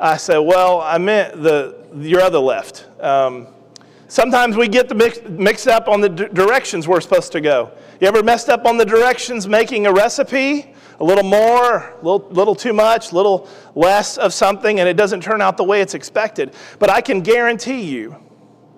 I 0.00 0.16
said, 0.16 0.38
well, 0.38 0.80
I 0.80 0.98
meant 0.98 1.40
the, 1.40 1.86
your 1.96 2.20
other 2.20 2.38
left. 2.38 2.86
Um, 3.00 3.48
Sometimes 4.10 4.56
we 4.56 4.68
get 4.68 4.88
the 4.88 4.94
mix, 4.94 5.20
mixed 5.28 5.68
up 5.68 5.86
on 5.86 6.00
the 6.00 6.08
d- 6.08 6.28
directions 6.32 6.88
we're 6.88 7.02
supposed 7.02 7.30
to 7.32 7.42
go. 7.42 7.70
You 8.00 8.08
ever 8.08 8.22
messed 8.22 8.48
up 8.48 8.64
on 8.64 8.78
the 8.78 8.84
directions 8.84 9.46
making 9.46 9.86
a 9.86 9.92
recipe? 9.92 10.74
A 10.98 11.04
little 11.04 11.24
more, 11.24 11.90
a 11.90 11.96
little, 11.96 12.26
little 12.30 12.54
too 12.54 12.72
much, 12.72 13.12
a 13.12 13.14
little 13.14 13.46
less 13.74 14.16
of 14.16 14.32
something, 14.32 14.80
and 14.80 14.88
it 14.88 14.96
doesn't 14.96 15.22
turn 15.22 15.42
out 15.42 15.58
the 15.58 15.64
way 15.64 15.82
it's 15.82 15.92
expected. 15.92 16.54
But 16.78 16.88
I 16.88 17.02
can 17.02 17.20
guarantee 17.20 17.82
you, 17.82 18.16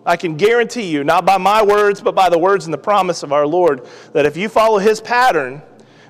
I 0.05 0.16
can 0.16 0.37
guarantee 0.37 0.90
you, 0.90 1.05
not 1.05 1.25
by 1.25 1.38
my 1.38 1.62
words, 1.62 2.01
but 2.01 2.16
by 2.16 2.29
the 2.29 2.38
words 2.38 2.64
and 2.64 2.75
the 2.75 2.79
promise 2.79 3.23
of 3.23 3.33
our 3.33 3.47
Lord, 3.47 3.87
that 4.12 4.27
if 4.27 4.37
you 4.37 4.49
follow 4.49 4.79
His 4.79 5.01
pattern 5.01 5.62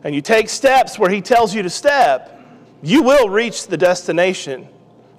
and 0.02 0.14
you 0.14 0.22
take 0.22 0.48
steps 0.48 0.98
where 0.98 1.10
He 1.10 1.20
tells 1.20 1.54
you 1.54 1.62
to 1.62 1.70
step, 1.70 2.40
you 2.82 3.02
will 3.02 3.28
reach 3.28 3.66
the 3.66 3.76
destination 3.76 4.66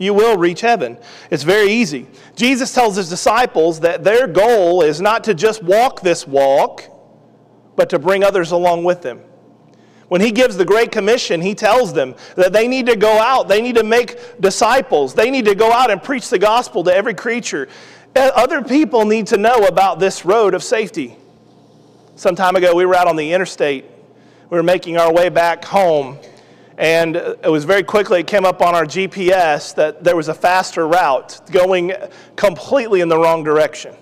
you 0.04 0.14
will 0.14 0.38
reach 0.38 0.62
heaven. 0.62 0.98
It's 1.30 1.44
very 1.44 1.72
easy. 1.72 2.08
Jesus 2.36 2.74
tells 2.74 2.96
his 2.96 3.10
disciples 3.10 3.80
that 3.82 4.04
their 4.04 4.28
goal 4.28 4.82
is 4.82 5.02
not 5.02 5.24
to 5.26 5.34
just 5.34 5.64
walk 5.64 6.02
this 6.02 6.28
walk, 6.28 6.84
but 7.76 7.90
to 7.90 8.00
bring 8.00 8.24
others 8.24 8.52
along 8.52 8.84
with 8.84 9.02
them. 9.02 9.20
When 10.08 10.22
he 10.22 10.32
gives 10.32 10.58
the 10.58 10.66
Great 10.66 10.92
Commission, 10.92 11.40
he 11.40 11.56
tells 11.56 11.94
them 11.94 12.16
that 12.36 12.52
they 12.52 12.68
need 12.68 12.86
to 12.88 12.98
go 12.98 13.18
out, 13.20 13.48
they 13.48 13.62
need 13.62 13.76
to 13.76 13.84
make 13.84 14.42
disciples, 14.42 15.14
they 15.14 15.32
need 15.32 15.46
to 15.46 15.56
go 15.56 15.72
out 15.72 15.90
and 15.90 16.04
preach 16.04 16.30
the 16.30 16.40
gospel 16.40 16.84
to 16.84 16.94
every 16.94 17.14
creature. 17.14 17.70
Other 18.16 18.62
people 18.62 19.06
need 19.06 19.28
to 19.28 19.38
know 19.38 19.68
about 19.68 20.00
this 20.00 20.26
road 20.26 20.54
of 20.54 20.64
safety. 20.64 21.16
Some 22.18 22.36
time 22.36 22.58
ago, 22.58 22.76
we 22.76 22.86
were 22.86 22.96
out 22.96 23.08
on 23.08 23.16
the 23.16 23.32
interstate 23.32 23.86
we 24.52 24.58
were 24.58 24.64
making 24.64 24.98
our 24.98 25.12
way 25.14 25.30
back 25.30 25.64
home. 25.64 26.18
And 26.82 27.16
it 27.16 27.52
was 27.52 27.64
very 27.64 27.84
quickly, 27.84 28.22
it 28.22 28.28
came 28.28 28.44
up 28.44 28.60
on 28.60 28.74
our 28.74 28.86
GPS 28.86 29.76
that 29.76 30.04
there 30.04 30.16
was 30.16 30.30
a 30.30 30.34
faster 30.34 30.88
route 30.88 31.40
going 31.52 31.94
completely 32.36 33.02
in 33.02 33.08
the 33.08 33.18
wrong 33.20 33.44
direction. 33.44 33.94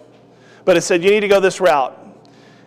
But 0.63 0.77
it 0.77 0.81
said, 0.81 1.03
you 1.03 1.11
need 1.11 1.19
to 1.19 1.27
go 1.27 1.41
this 1.41 1.59
route. 1.59 1.93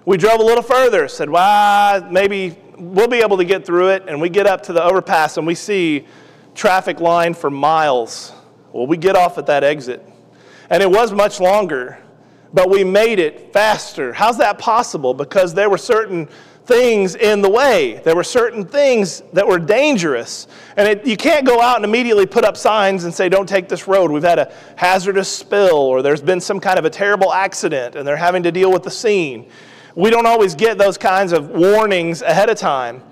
We 0.04 0.18
drove 0.18 0.38
a 0.38 0.42
little 0.42 0.62
further, 0.62 1.08
said, 1.08 1.30
well, 1.30 2.04
maybe 2.10 2.58
we'll 2.76 3.08
be 3.08 3.20
able 3.20 3.38
to 3.38 3.44
get 3.46 3.64
through 3.64 3.88
it. 3.88 4.02
And 4.06 4.20
we 4.20 4.28
get 4.28 4.46
up 4.46 4.62
to 4.64 4.74
the 4.74 4.84
overpass 4.84 5.38
and 5.38 5.46
we 5.46 5.54
see 5.54 6.06
traffic 6.54 7.00
line 7.00 7.32
for 7.32 7.48
miles. 7.48 8.32
Well, 8.74 8.86
we 8.86 8.98
get 8.98 9.16
off 9.16 9.38
at 9.38 9.46
that 9.46 9.64
exit. 9.64 10.06
And 10.68 10.82
it 10.82 10.90
was 10.90 11.12
much 11.12 11.40
longer, 11.40 12.01
but 12.52 12.70
we 12.70 12.84
made 12.84 13.18
it 13.18 13.52
faster. 13.52 14.12
How's 14.12 14.38
that 14.38 14.58
possible? 14.58 15.14
Because 15.14 15.54
there 15.54 15.70
were 15.70 15.78
certain 15.78 16.28
things 16.64 17.16
in 17.16 17.42
the 17.42 17.50
way. 17.50 18.00
There 18.04 18.14
were 18.14 18.24
certain 18.24 18.64
things 18.64 19.22
that 19.32 19.46
were 19.46 19.58
dangerous. 19.58 20.46
And 20.76 20.88
it, 20.88 21.06
you 21.06 21.16
can't 21.16 21.46
go 21.46 21.60
out 21.60 21.76
and 21.76 21.84
immediately 21.84 22.26
put 22.26 22.44
up 22.44 22.56
signs 22.56 23.04
and 23.04 23.12
say, 23.12 23.28
don't 23.28 23.48
take 23.48 23.68
this 23.68 23.88
road. 23.88 24.10
We've 24.10 24.22
had 24.22 24.38
a 24.38 24.52
hazardous 24.76 25.28
spill, 25.28 25.76
or 25.76 26.02
there's 26.02 26.22
been 26.22 26.40
some 26.40 26.60
kind 26.60 26.78
of 26.78 26.84
a 26.84 26.90
terrible 26.90 27.32
accident, 27.32 27.96
and 27.96 28.06
they're 28.06 28.16
having 28.16 28.42
to 28.44 28.52
deal 28.52 28.70
with 28.70 28.84
the 28.84 28.90
scene. 28.90 29.48
We 29.94 30.10
don't 30.10 30.26
always 30.26 30.54
get 30.54 30.78
those 30.78 30.96
kinds 30.96 31.32
of 31.32 31.50
warnings 31.50 32.22
ahead 32.22 32.48
of 32.48 32.58
time. 32.58 33.02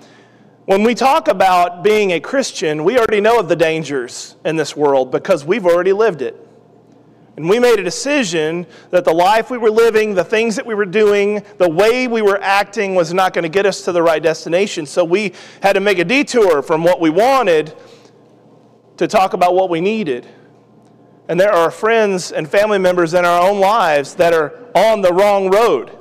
When 0.65 0.83
we 0.83 0.95
talk 0.95 1.27
about 1.27 1.83
being 1.83 2.11
a 2.11 2.19
Christian, 2.19 2.83
we 2.83 2.97
already 2.97 3.19
know 3.19 3.39
of 3.39 3.49
the 3.49 3.55
dangers 3.55 4.35
in 4.45 4.55
this 4.55 4.75
world 4.75 5.11
because 5.11 5.43
we've 5.43 5.65
already 5.65 5.91
lived 5.91 6.21
it. 6.21 6.47
And 7.37 7.47
we 7.47 7.59
made 7.59 7.79
a 7.79 7.83
decision 7.83 8.67
that 8.89 9.05
the 9.05 9.13
life 9.13 9.49
we 9.49 9.57
were 9.57 9.71
living, 9.71 10.13
the 10.13 10.23
things 10.23 10.55
that 10.57 10.65
we 10.65 10.75
were 10.75 10.85
doing, 10.85 11.43
the 11.57 11.69
way 11.69 12.07
we 12.07 12.21
were 12.21 12.41
acting 12.41 12.93
was 12.93 13.13
not 13.13 13.33
going 13.33 13.43
to 13.43 13.49
get 13.49 13.65
us 13.65 13.83
to 13.83 13.91
the 13.91 14.03
right 14.03 14.21
destination. 14.21 14.85
So 14.85 15.05
we 15.05 15.33
had 15.63 15.73
to 15.73 15.79
make 15.79 15.97
a 15.97 16.03
detour 16.03 16.61
from 16.61 16.83
what 16.83 16.99
we 16.99 17.09
wanted 17.09 17.73
to 18.97 19.07
talk 19.07 19.33
about 19.33 19.55
what 19.55 19.69
we 19.69 19.79
needed. 19.79 20.27
And 21.29 21.39
there 21.39 21.53
are 21.53 21.71
friends 21.71 22.33
and 22.33 22.49
family 22.49 22.77
members 22.77 23.13
in 23.13 23.23
our 23.23 23.49
own 23.49 23.61
lives 23.61 24.15
that 24.15 24.33
are 24.33 24.53
on 24.75 25.01
the 25.01 25.13
wrong 25.13 25.49
road. 25.49 25.97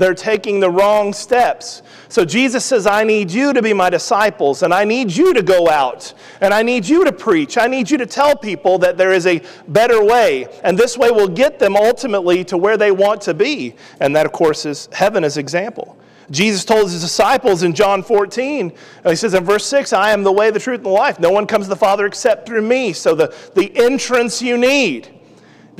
They're 0.00 0.14
taking 0.14 0.60
the 0.60 0.70
wrong 0.70 1.12
steps. 1.12 1.82
So 2.08 2.24
Jesus 2.24 2.64
says, 2.64 2.86
I 2.86 3.04
need 3.04 3.30
you 3.30 3.52
to 3.52 3.60
be 3.60 3.74
my 3.74 3.90
disciples, 3.90 4.62
and 4.62 4.72
I 4.72 4.82
need 4.82 5.14
you 5.14 5.34
to 5.34 5.42
go 5.42 5.68
out, 5.68 6.14
and 6.40 6.54
I 6.54 6.62
need 6.62 6.88
you 6.88 7.04
to 7.04 7.12
preach. 7.12 7.58
I 7.58 7.66
need 7.66 7.90
you 7.90 7.98
to 7.98 8.06
tell 8.06 8.34
people 8.34 8.78
that 8.78 8.96
there 8.96 9.12
is 9.12 9.26
a 9.26 9.42
better 9.68 10.02
way, 10.02 10.48
and 10.64 10.78
this 10.78 10.96
way 10.96 11.10
will 11.10 11.28
get 11.28 11.58
them 11.58 11.76
ultimately 11.76 12.44
to 12.44 12.56
where 12.56 12.78
they 12.78 12.90
want 12.90 13.20
to 13.22 13.34
be. 13.34 13.74
And 14.00 14.16
that, 14.16 14.24
of 14.24 14.32
course, 14.32 14.64
is 14.64 14.88
heaven 14.90 15.22
as 15.22 15.36
example. 15.36 15.98
Jesus 16.30 16.64
told 16.64 16.90
his 16.90 17.02
disciples 17.02 17.62
in 17.62 17.74
John 17.74 18.02
14, 18.02 18.72
he 19.04 19.16
says 19.16 19.34
in 19.34 19.44
verse 19.44 19.66
6, 19.66 19.92
I 19.92 20.12
am 20.12 20.22
the 20.22 20.32
way, 20.32 20.50
the 20.50 20.58
truth, 20.58 20.78
and 20.78 20.86
the 20.86 20.90
life. 20.90 21.20
No 21.20 21.30
one 21.30 21.46
comes 21.46 21.66
to 21.66 21.68
the 21.68 21.76
Father 21.76 22.06
except 22.06 22.46
through 22.46 22.62
me. 22.62 22.94
So 22.94 23.14
the, 23.14 23.34
the 23.54 23.70
entrance 23.76 24.40
you 24.40 24.56
need 24.56 25.19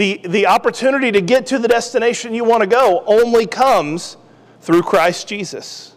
the, 0.00 0.18
the 0.24 0.46
opportunity 0.46 1.12
to 1.12 1.20
get 1.20 1.44
to 1.44 1.58
the 1.58 1.68
destination 1.68 2.32
you 2.32 2.42
want 2.42 2.62
to 2.62 2.66
go 2.66 3.04
only 3.04 3.46
comes 3.46 4.16
through 4.62 4.80
Christ 4.80 5.28
Jesus. 5.28 5.94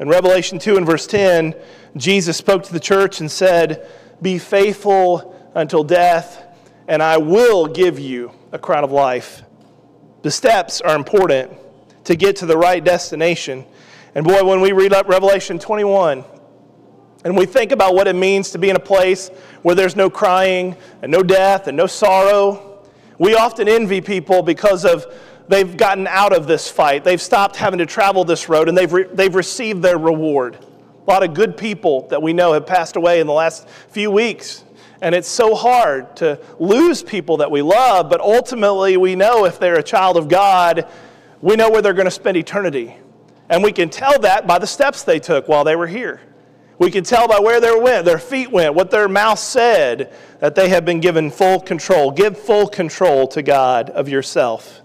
In 0.00 0.08
Revelation 0.08 0.58
2 0.58 0.78
and 0.78 0.86
verse 0.86 1.06
10, 1.06 1.54
Jesus 1.98 2.38
spoke 2.38 2.62
to 2.62 2.72
the 2.72 2.80
church 2.80 3.20
and 3.20 3.30
said, 3.30 3.90
Be 4.22 4.38
faithful 4.38 5.50
until 5.54 5.84
death, 5.84 6.46
and 6.88 7.02
I 7.02 7.18
will 7.18 7.66
give 7.66 7.98
you 7.98 8.32
a 8.52 8.58
crown 8.58 8.84
of 8.84 8.90
life. 8.90 9.42
The 10.22 10.30
steps 10.30 10.80
are 10.80 10.96
important 10.96 11.52
to 12.04 12.16
get 12.16 12.36
to 12.36 12.46
the 12.46 12.56
right 12.56 12.82
destination. 12.82 13.66
And 14.14 14.24
boy, 14.24 14.44
when 14.44 14.62
we 14.62 14.72
read 14.72 14.94
up 14.94 15.10
Revelation 15.10 15.58
21, 15.58 16.24
and 17.26 17.36
we 17.36 17.44
think 17.44 17.70
about 17.70 17.94
what 17.94 18.08
it 18.08 18.16
means 18.16 18.52
to 18.52 18.58
be 18.58 18.70
in 18.70 18.76
a 18.76 18.80
place 18.80 19.28
where 19.60 19.74
there's 19.74 19.94
no 19.94 20.08
crying 20.08 20.74
and 21.02 21.12
no 21.12 21.22
death 21.22 21.66
and 21.66 21.76
no 21.76 21.86
sorrow 21.86 22.65
we 23.18 23.34
often 23.34 23.68
envy 23.68 24.00
people 24.00 24.42
because 24.42 24.84
of 24.84 25.06
they've 25.48 25.76
gotten 25.76 26.06
out 26.06 26.34
of 26.34 26.46
this 26.46 26.70
fight. 26.70 27.04
They've 27.04 27.20
stopped 27.20 27.56
having 27.56 27.78
to 27.78 27.86
travel 27.86 28.24
this 28.24 28.48
road 28.48 28.68
and 28.68 28.76
they've, 28.76 28.92
re- 28.92 29.08
they've 29.12 29.34
received 29.34 29.82
their 29.82 29.98
reward. 29.98 30.58
A 31.06 31.10
lot 31.10 31.22
of 31.22 31.34
good 31.34 31.56
people 31.56 32.08
that 32.08 32.20
we 32.20 32.32
know 32.32 32.52
have 32.52 32.66
passed 32.66 32.96
away 32.96 33.20
in 33.20 33.26
the 33.26 33.32
last 33.32 33.68
few 33.68 34.10
weeks. 34.10 34.64
And 35.00 35.14
it's 35.14 35.28
so 35.28 35.54
hard 35.54 36.16
to 36.16 36.40
lose 36.58 37.02
people 37.02 37.36
that 37.38 37.50
we 37.50 37.62
love, 37.62 38.08
but 38.08 38.20
ultimately 38.20 38.96
we 38.96 39.14
know 39.14 39.44
if 39.44 39.58
they're 39.58 39.78
a 39.78 39.82
child 39.82 40.16
of 40.16 40.28
God, 40.28 40.88
we 41.42 41.54
know 41.54 41.70
where 41.70 41.82
they're 41.82 41.92
going 41.92 42.06
to 42.06 42.10
spend 42.10 42.36
eternity. 42.36 42.96
And 43.48 43.62
we 43.62 43.72
can 43.72 43.90
tell 43.90 44.18
that 44.20 44.46
by 44.46 44.58
the 44.58 44.66
steps 44.66 45.04
they 45.04 45.20
took 45.20 45.48
while 45.48 45.64
they 45.64 45.76
were 45.76 45.86
here. 45.86 46.20
We 46.78 46.90
can 46.90 47.04
tell 47.04 47.26
by 47.26 47.38
where 47.38 47.60
they 47.60 47.74
went, 47.74 48.04
their 48.04 48.18
feet 48.18 48.50
went, 48.50 48.74
what 48.74 48.90
their 48.90 49.08
mouth 49.08 49.38
said, 49.38 50.12
that 50.40 50.54
they 50.54 50.68
have 50.68 50.84
been 50.84 51.00
given 51.00 51.30
full 51.30 51.60
control. 51.60 52.10
Give 52.10 52.38
full 52.38 52.68
control 52.68 53.26
to 53.28 53.42
God 53.42 53.90
of 53.90 54.08
yourself. 54.08 54.82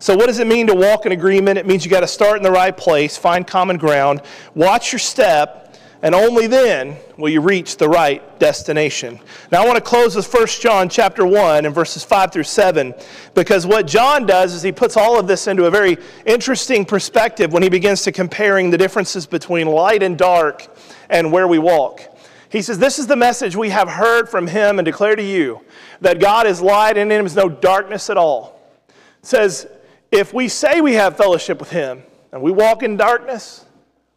So, 0.00 0.16
what 0.16 0.26
does 0.26 0.38
it 0.38 0.46
mean 0.46 0.66
to 0.68 0.74
walk 0.74 1.06
in 1.06 1.12
agreement? 1.12 1.58
It 1.58 1.66
means 1.66 1.84
you 1.84 1.90
got 1.90 2.00
to 2.00 2.08
start 2.08 2.36
in 2.36 2.42
the 2.42 2.50
right 2.50 2.76
place, 2.76 3.16
find 3.16 3.46
common 3.46 3.78
ground, 3.78 4.22
watch 4.54 4.92
your 4.92 5.00
step, 5.00 5.67
and 6.02 6.14
only 6.14 6.46
then 6.46 6.96
will 7.16 7.28
you 7.28 7.40
reach 7.40 7.76
the 7.76 7.88
right 7.88 8.38
destination. 8.38 9.18
Now, 9.50 9.62
I 9.62 9.66
want 9.66 9.76
to 9.76 9.82
close 9.82 10.14
with 10.14 10.32
1 10.32 10.46
John 10.46 10.88
chapter 10.88 11.26
1 11.26 11.66
and 11.66 11.74
verses 11.74 12.04
5 12.04 12.32
through 12.32 12.44
7, 12.44 12.94
because 13.34 13.66
what 13.66 13.86
John 13.86 14.24
does 14.24 14.54
is 14.54 14.62
he 14.62 14.70
puts 14.70 14.96
all 14.96 15.18
of 15.18 15.26
this 15.26 15.48
into 15.48 15.64
a 15.64 15.70
very 15.70 15.98
interesting 16.24 16.84
perspective 16.84 17.52
when 17.52 17.62
he 17.62 17.68
begins 17.68 18.02
to 18.02 18.12
comparing 18.12 18.70
the 18.70 18.78
differences 18.78 19.26
between 19.26 19.66
light 19.66 20.02
and 20.02 20.16
dark 20.16 20.66
and 21.10 21.32
where 21.32 21.48
we 21.48 21.58
walk. 21.58 22.02
He 22.50 22.62
says, 22.62 22.78
This 22.78 22.98
is 22.98 23.06
the 23.06 23.16
message 23.16 23.56
we 23.56 23.70
have 23.70 23.88
heard 23.88 24.28
from 24.28 24.46
him 24.46 24.78
and 24.78 24.86
declare 24.86 25.16
to 25.16 25.22
you 25.22 25.60
that 26.00 26.20
God 26.20 26.46
is 26.46 26.60
light 26.60 26.96
and 26.96 27.10
in 27.12 27.20
him 27.20 27.26
is 27.26 27.36
no 27.36 27.48
darkness 27.48 28.08
at 28.08 28.16
all. 28.16 28.60
It 28.88 29.26
says, 29.26 29.66
If 30.12 30.32
we 30.32 30.48
say 30.48 30.80
we 30.80 30.94
have 30.94 31.16
fellowship 31.16 31.58
with 31.58 31.70
him 31.70 32.02
and 32.32 32.40
we 32.40 32.52
walk 32.52 32.82
in 32.82 32.96
darkness, 32.96 33.64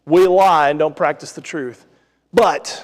we 0.05 0.27
lie 0.27 0.69
and 0.69 0.79
don't 0.79 0.95
practice 0.95 1.31
the 1.31 1.41
truth. 1.41 1.85
But 2.33 2.83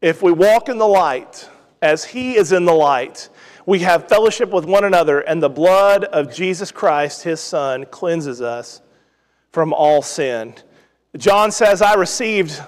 if 0.00 0.22
we 0.22 0.32
walk 0.32 0.68
in 0.68 0.78
the 0.78 0.86
light 0.86 1.48
as 1.80 2.04
he 2.04 2.36
is 2.36 2.52
in 2.52 2.64
the 2.64 2.74
light, 2.74 3.28
we 3.66 3.80
have 3.80 4.08
fellowship 4.08 4.50
with 4.50 4.66
one 4.66 4.84
another, 4.84 5.20
and 5.20 5.42
the 5.42 5.48
blood 5.48 6.04
of 6.04 6.32
Jesus 6.32 6.70
Christ, 6.70 7.22
his 7.22 7.40
son, 7.40 7.86
cleanses 7.86 8.42
us 8.42 8.82
from 9.52 9.72
all 9.72 10.02
sin. 10.02 10.54
John 11.16 11.50
says, 11.50 11.80
I 11.80 11.94
received 11.94 12.62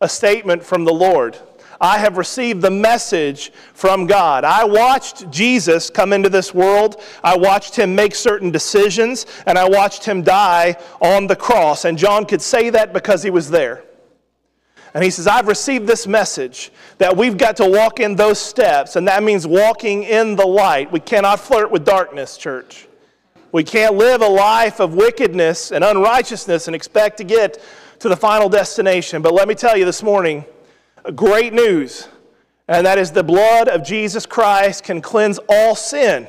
a 0.00 0.08
statement 0.08 0.62
from 0.62 0.84
the 0.84 0.92
Lord. 0.92 1.36
I 1.80 1.98
have 1.98 2.18
received 2.18 2.60
the 2.60 2.70
message 2.70 3.52
from 3.72 4.06
God. 4.06 4.44
I 4.44 4.64
watched 4.64 5.30
Jesus 5.30 5.90
come 5.90 6.12
into 6.12 6.28
this 6.28 6.52
world. 6.52 7.00
I 7.22 7.36
watched 7.36 7.76
him 7.76 7.94
make 7.94 8.14
certain 8.14 8.50
decisions, 8.50 9.26
and 9.46 9.56
I 9.56 9.68
watched 9.68 10.04
him 10.04 10.22
die 10.22 10.76
on 11.00 11.28
the 11.28 11.36
cross. 11.36 11.84
And 11.84 11.96
John 11.96 12.26
could 12.26 12.42
say 12.42 12.70
that 12.70 12.92
because 12.92 13.22
he 13.22 13.30
was 13.30 13.48
there. 13.48 13.84
And 14.94 15.04
he 15.04 15.10
says, 15.10 15.26
I've 15.26 15.46
received 15.46 15.86
this 15.86 16.06
message 16.06 16.72
that 16.96 17.16
we've 17.16 17.38
got 17.38 17.56
to 17.58 17.68
walk 17.68 18.00
in 18.00 18.16
those 18.16 18.40
steps, 18.40 18.96
and 18.96 19.06
that 19.06 19.22
means 19.22 19.46
walking 19.46 20.02
in 20.02 20.34
the 20.34 20.46
light. 20.46 20.90
We 20.90 21.00
cannot 21.00 21.38
flirt 21.38 21.70
with 21.70 21.84
darkness, 21.84 22.36
church. 22.36 22.88
We 23.52 23.62
can't 23.62 23.94
live 23.94 24.20
a 24.20 24.28
life 24.28 24.80
of 24.80 24.94
wickedness 24.94 25.72
and 25.72 25.84
unrighteousness 25.84 26.66
and 26.66 26.74
expect 26.74 27.18
to 27.18 27.24
get 27.24 27.62
to 28.00 28.08
the 28.08 28.16
final 28.16 28.48
destination. 28.48 29.22
But 29.22 29.32
let 29.32 29.46
me 29.46 29.54
tell 29.54 29.76
you 29.76 29.84
this 29.84 30.02
morning 30.02 30.44
great 31.14 31.52
news, 31.52 32.08
and 32.68 32.86
that 32.86 32.98
is 32.98 33.12
the 33.12 33.22
blood 33.22 33.68
of 33.68 33.84
Jesus 33.84 34.26
Christ 34.26 34.84
can 34.84 35.00
cleanse 35.00 35.38
all 35.48 35.74
sin. 35.74 36.28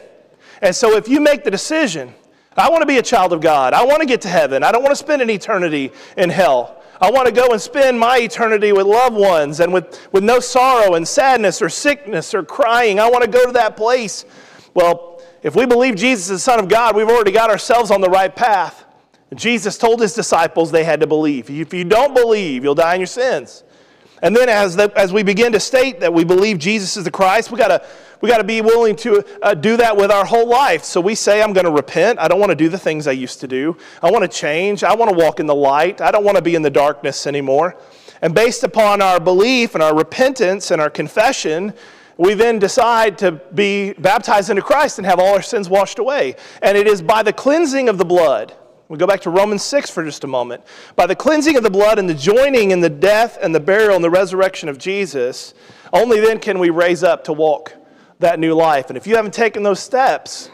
And 0.61 0.75
so 0.75 0.95
if 0.95 1.07
you 1.07 1.19
make 1.19 1.43
the 1.43 1.51
decision, 1.51 2.13
I 2.57 2.69
want 2.69 2.81
to 2.81 2.85
be 2.85 2.97
a 2.97 3.03
child 3.03 3.31
of 3.31 3.41
God, 3.41 3.73
I 3.73 3.85
want 3.85 4.01
to 4.01 4.05
get 4.05 4.21
to 4.21 4.27
heaven, 4.27 4.63
I 4.63 4.71
don't 4.71 4.83
want 4.83 4.91
to 4.91 5.03
spend 5.03 5.21
an 5.21 5.29
eternity 5.29 5.91
in 6.17 6.29
hell. 6.29 6.75
I 7.01 7.09
want 7.11 7.27
to 7.27 7.31
go 7.31 7.47
and 7.53 7.61
spend 7.61 7.97
my 7.97 8.17
eternity 8.17 8.73
with 8.73 8.85
loved 8.85 9.15
ones 9.15 9.61
and 9.61 9.71
with, 9.71 10.05
with 10.11 10.21
no 10.21 10.41
sorrow 10.41 10.95
and 10.95 11.07
sadness 11.07 11.61
or 11.61 11.69
sickness 11.69 12.33
or 12.33 12.43
crying. 12.43 12.99
I 12.99 13.09
want 13.09 13.23
to 13.23 13.29
go 13.29 13.45
to 13.45 13.53
that 13.53 13.77
place. 13.77 14.25
Well, 14.73 15.21
if 15.41 15.55
we 15.55 15.65
believe 15.65 15.95
Jesus 15.95 16.25
is 16.25 16.29
the 16.29 16.39
Son 16.39 16.59
of 16.59 16.67
God, 16.67 16.97
we've 16.97 17.07
already 17.07 17.31
got 17.31 17.49
ourselves 17.49 17.89
on 17.89 18.01
the 18.01 18.09
right 18.09 18.35
path. 18.35 18.83
Jesus 19.33 19.77
told 19.77 20.01
his 20.01 20.13
disciples 20.13 20.71
they 20.71 20.83
had 20.83 20.99
to 20.99 21.07
believe. 21.07 21.49
If 21.49 21.73
you 21.73 21.85
don't 21.85 22.13
believe, 22.13 22.65
you'll 22.65 22.75
die 22.75 22.95
in 22.95 22.99
your 22.99 23.07
sins. 23.07 23.63
And 24.21 24.35
then 24.35 24.49
as, 24.49 24.75
the, 24.75 24.91
as 24.95 25.13
we 25.13 25.23
begin 25.23 25.51
to 25.53 25.59
state 25.59 25.99
that 26.01 26.13
we 26.13 26.23
believe 26.23 26.57
Jesus 26.57 26.97
is 26.97 27.03
the 27.03 27.11
Christ, 27.11 27.51
we 27.51 27.57
got 27.57 27.83
we 28.21 28.27
got 28.27 28.39
to 28.39 28.43
be 28.43 28.61
willing 28.61 28.95
to 28.97 29.23
uh, 29.41 29.53
do 29.53 29.77
that 29.77 29.95
with 29.95 30.11
our 30.11 30.25
whole 30.25 30.47
life. 30.47 30.83
So 30.83 30.99
we 30.99 31.15
say, 31.15 31.41
I'm 31.41 31.53
going 31.53 31.65
to 31.65 31.71
repent. 31.71 32.19
I 32.19 32.27
don't 32.27 32.39
want 32.39 32.49
to 32.49 32.55
do 32.55 32.67
the 32.67 32.77
things 32.77 33.07
I 33.07 33.13
used 33.13 33.39
to 33.41 33.47
do. 33.47 33.77
I 34.01 34.11
want 34.11 34.23
to 34.23 34.27
change. 34.27 34.83
I 34.83 34.93
want 34.93 35.09
to 35.09 35.17
walk 35.17 35.39
in 35.39 35.45
the 35.45 35.55
light. 35.55 36.01
I 36.01 36.11
don't 36.11 36.25
want 36.25 36.35
to 36.35 36.41
be 36.41 36.55
in 36.55 36.61
the 36.61 36.69
darkness 36.69 37.25
anymore. 37.25 37.77
And 38.21 38.35
based 38.35 38.63
upon 38.63 39.01
our 39.01 39.21
belief 39.21 39.73
and 39.73 39.81
our 39.81 39.95
repentance 39.95 40.71
and 40.71 40.81
our 40.81 40.89
confession, 40.89 41.73
we 42.17 42.33
then 42.33 42.59
decide 42.59 43.17
to 43.19 43.31
be 43.31 43.93
baptized 43.93 44.49
into 44.49 44.61
Christ 44.61 44.99
and 44.99 45.05
have 45.05 45.19
all 45.19 45.35
our 45.35 45.41
sins 45.41 45.69
washed 45.69 45.99
away. 45.99 46.35
And 46.61 46.77
it 46.77 46.87
is 46.87 47.01
by 47.01 47.23
the 47.23 47.31
cleansing 47.31 47.87
of 47.87 47.97
the 47.97 48.05
blood 48.05 48.53
We 48.89 48.97
go 48.97 49.05
back 49.05 49.21
to 49.21 49.29
Romans 49.29 49.63
6 49.63 49.91
for 49.91 50.03
just 50.03 50.23
a 50.23 50.27
moment. 50.27 50.63
By 50.95 51.05
the 51.05 51.15
cleansing 51.15 51.55
of 51.55 51.61
the 51.61 51.69
blood 51.69 51.99
and 51.99 52.09
the 52.09 52.15
joining 52.15 52.71
in 52.71 52.79
the 52.79 52.89
death 52.89 53.37
and 53.39 53.53
the 53.53 53.59
burial 53.59 53.93
and 53.93 54.03
the 54.03 54.09
resurrection 54.09 54.67
of 54.67 54.79
Jesus, 54.79 55.53
only 55.93 56.19
then 56.19 56.39
can 56.39 56.57
we 56.57 56.71
raise 56.71 57.03
up 57.03 57.23
to 57.25 57.33
walk 57.33 57.75
that 58.17 58.39
new 58.39 58.55
life. 58.55 58.89
And 58.89 58.97
if 58.97 59.05
you 59.05 59.15
haven't 59.15 59.35
taken 59.35 59.61
those 59.61 59.79
steps, 59.79 60.49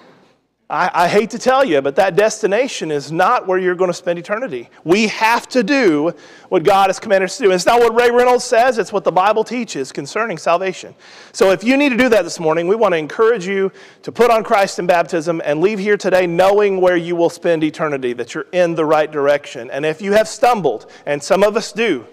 I, 0.68 0.90
I, 1.06 1.08
hate 1.08 1.30
to 1.30 1.38
tell 1.38 1.64
you, 1.64 1.80
but 1.84 1.96
that 1.98 2.16
destination 2.16 2.90
is 2.90 3.12
not 3.12 3.46
where 3.46 3.60
you're 3.60 3.76
going 3.76 3.92
to 3.92 3.94
spend 3.94 4.18
eternity. 4.18 4.68
We 4.84 5.08
have 5.10 5.48
to 5.50 5.62
do 5.62 6.12
what 6.50 6.64
God 6.64 6.90
has 6.90 7.00
commanded 7.00 7.26
us 7.26 7.38
to 7.38 7.44
do. 7.44 7.52
It's 7.52 7.68
not 7.68 7.80
what 7.80 7.94
Ray 7.94 8.10
Reynolds 8.10 8.44
says, 8.44 8.80
it's 8.80 8.92
what 8.92 9.04
the 9.04 9.12
Bible 9.12 9.44
teaches 9.44 9.92
concerning 9.92 10.40
salvation. 10.40 10.96
So 11.34 11.52
if 11.52 11.64
you 11.64 11.78
need 11.78 11.90
to 11.90 11.98
do 11.98 12.10
that 12.10 12.24
this 12.24 12.40
morning, 12.40 12.68
we 12.68 12.76
want 12.76 12.94
to 12.94 12.98
encourage 12.98 13.46
you 13.46 13.72
to 14.02 14.12
put 14.12 14.32
on 14.32 14.44
Christ 14.44 14.80
in 14.80 14.88
baptism 14.88 15.40
and 15.46 15.62
leave 15.62 15.78
here 15.78 15.98
today 15.98 16.26
knowing 16.26 16.82
where 16.82 16.98
you 16.98 17.16
will 17.16 17.30
spend 17.30 17.64
eternity, 17.64 18.14
that 18.14 18.34
you're 18.34 18.48
in 18.52 18.74
the 18.74 18.86
right 18.86 19.12
direction. 19.12 19.70
And 19.70 19.86
if 19.86 20.02
you 20.02 20.14
have 20.14 20.28
stumbled, 20.28 20.92
and 21.06 21.22
some 21.22 21.44
of 21.44 21.56
us 21.56 21.72
do, 21.74 22.08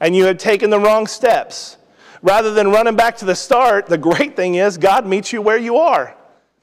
and 0.00 0.16
you 0.16 0.24
have 0.24 0.38
taken 0.38 0.70
the 0.70 0.80
wrong 0.80 1.06
steps, 1.06 1.76
rather 2.22 2.54
than 2.54 2.70
running 2.70 2.96
back 2.96 3.18
to 3.18 3.26
the 3.26 3.36
start, 3.36 3.88
the 3.88 3.98
great 3.98 4.36
thing 4.36 4.54
is 4.54 4.78
God 4.78 5.06
meets 5.06 5.34
you 5.34 5.42
where 5.42 5.58
you 5.58 5.76
are. 5.76 6.16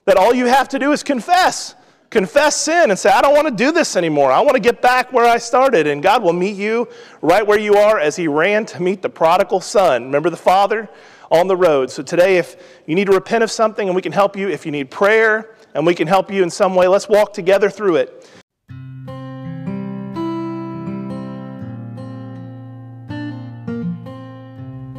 That 0.08 0.15
all 0.17 0.34
you 0.34 0.46
have 0.46 0.70
to 0.70 0.80
do 0.80 0.93
is 0.93 1.04
confess. 1.04 1.76
Confess 2.10 2.56
sin 2.56 2.89
and 2.89 2.98
say, 2.98 3.10
I 3.10 3.22
don't 3.22 3.36
want 3.36 3.50
to 3.50 3.54
do 3.54 3.74
this 3.74 3.98
anymore. 3.98 4.32
I 4.32 4.39
want 4.39 4.54
to 4.54 4.62
get 4.62 4.82
back 4.82 5.12
where 5.12 5.26
I 5.26 5.38
started. 5.38 5.86
And 5.86 6.02
God 6.02 6.24
will 6.24 6.32
meet 6.32 6.56
you 6.56 6.88
right 7.22 7.46
where 7.46 7.60
you 7.60 7.76
are 7.76 8.00
as 8.00 8.15
He 8.15 8.30
ran 8.30 8.65
to 8.67 8.82
meet 8.82 9.02
the 9.02 9.10
prodigal 9.10 9.60
son. 9.60 10.06
Remember 10.06 10.30
the 10.30 10.38
father 10.38 10.88
on 11.30 11.48
the 11.48 11.58
road. 11.58 11.91
So 11.91 12.02
today, 12.04 12.38
if 12.38 12.56
you 12.86 12.96
need 12.96 13.08
to 13.08 13.12
repent 13.12 13.43
of 13.43 13.52
something 13.52 13.89
and 13.89 13.96
we 13.96 14.02
can 14.02 14.13
help 14.13 14.38
you, 14.38 14.48
if 14.48 14.65
you 14.65 14.72
need 14.72 14.89
prayer 14.89 15.56
and 15.74 15.86
we 15.86 15.93
can 15.93 16.08
help 16.08 16.32
you 16.32 16.41
in 16.41 16.50
some 16.50 16.74
way, 16.74 16.88
let's 16.88 17.10
walk 17.10 17.34
together 17.34 17.70
through 17.70 17.98
it. 17.98 18.30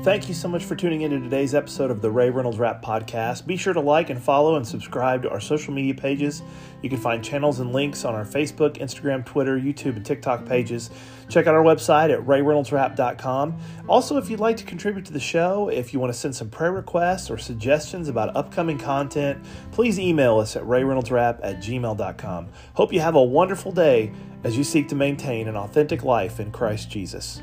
Thank 0.04 0.28
you 0.28 0.34
so 0.34 0.48
much 0.48 0.64
for 0.64 0.76
tuning 0.76 1.02
into 1.02 1.18
today's 1.18 1.54
episode 1.54 1.90
of 1.90 2.00
the 2.00 2.10
Ray 2.10 2.30
Reynolds 2.30 2.58
Rap 2.58 2.82
Podcast. 2.82 3.46
Be 3.46 3.56
sure 3.56 3.74
to 3.74 3.80
like 3.80 4.10
and 4.10 4.22
follow 4.22 4.54
and 4.54 4.66
subscribe 4.66 5.22
to 5.24 5.30
our 5.30 5.40
social 5.40 5.74
media 5.74 5.92
pages. 5.92 6.40
You 6.82 6.88
can 6.88 6.98
find 6.98 7.22
channels 7.22 7.58
and 7.60 7.72
links 7.72 8.04
on 8.04 8.14
our 8.14 8.24
Facebook, 8.24 8.78
Instagram, 8.78 9.26
Twitter, 9.26 9.58
YouTube, 9.58 9.96
and 9.96 10.06
TikTok 10.06 10.46
pages. 10.46 10.88
Check 11.28 11.46
out 11.46 11.54
our 11.54 11.64
website 11.64 12.10
at 12.10 12.20
rayreynoldsrap.com. 12.20 13.58
Also, 13.88 14.16
if 14.16 14.30
you'd 14.30 14.40
like 14.40 14.56
to 14.58 14.64
contribute 14.64 15.04
to 15.04 15.12
the 15.12 15.20
show, 15.20 15.68
if 15.68 15.92
you 15.92 15.98
want 15.98 16.12
to 16.12 16.18
send 16.18 16.34
some 16.34 16.48
prayer 16.48 16.72
requests 16.72 17.28
or 17.28 17.36
suggestions 17.36 18.08
about 18.08 18.34
upcoming 18.34 18.78
content, 18.78 19.44
please 19.72 19.98
email 19.98 20.38
us 20.38 20.56
at 20.56 20.62
rayreynoldsrap 20.62 21.40
at 21.42 21.58
gmail.com. 21.58 22.48
Hope 22.74 22.92
you 22.92 23.00
have 23.00 23.16
a 23.16 23.22
wonderful 23.22 23.72
day 23.72 24.12
as 24.44 24.56
you 24.56 24.62
seek 24.62 24.88
to 24.88 24.94
maintain 24.94 25.48
an 25.48 25.56
authentic 25.56 26.04
life 26.04 26.40
in 26.40 26.52
Christ 26.52 26.88
Jesus. 26.88 27.42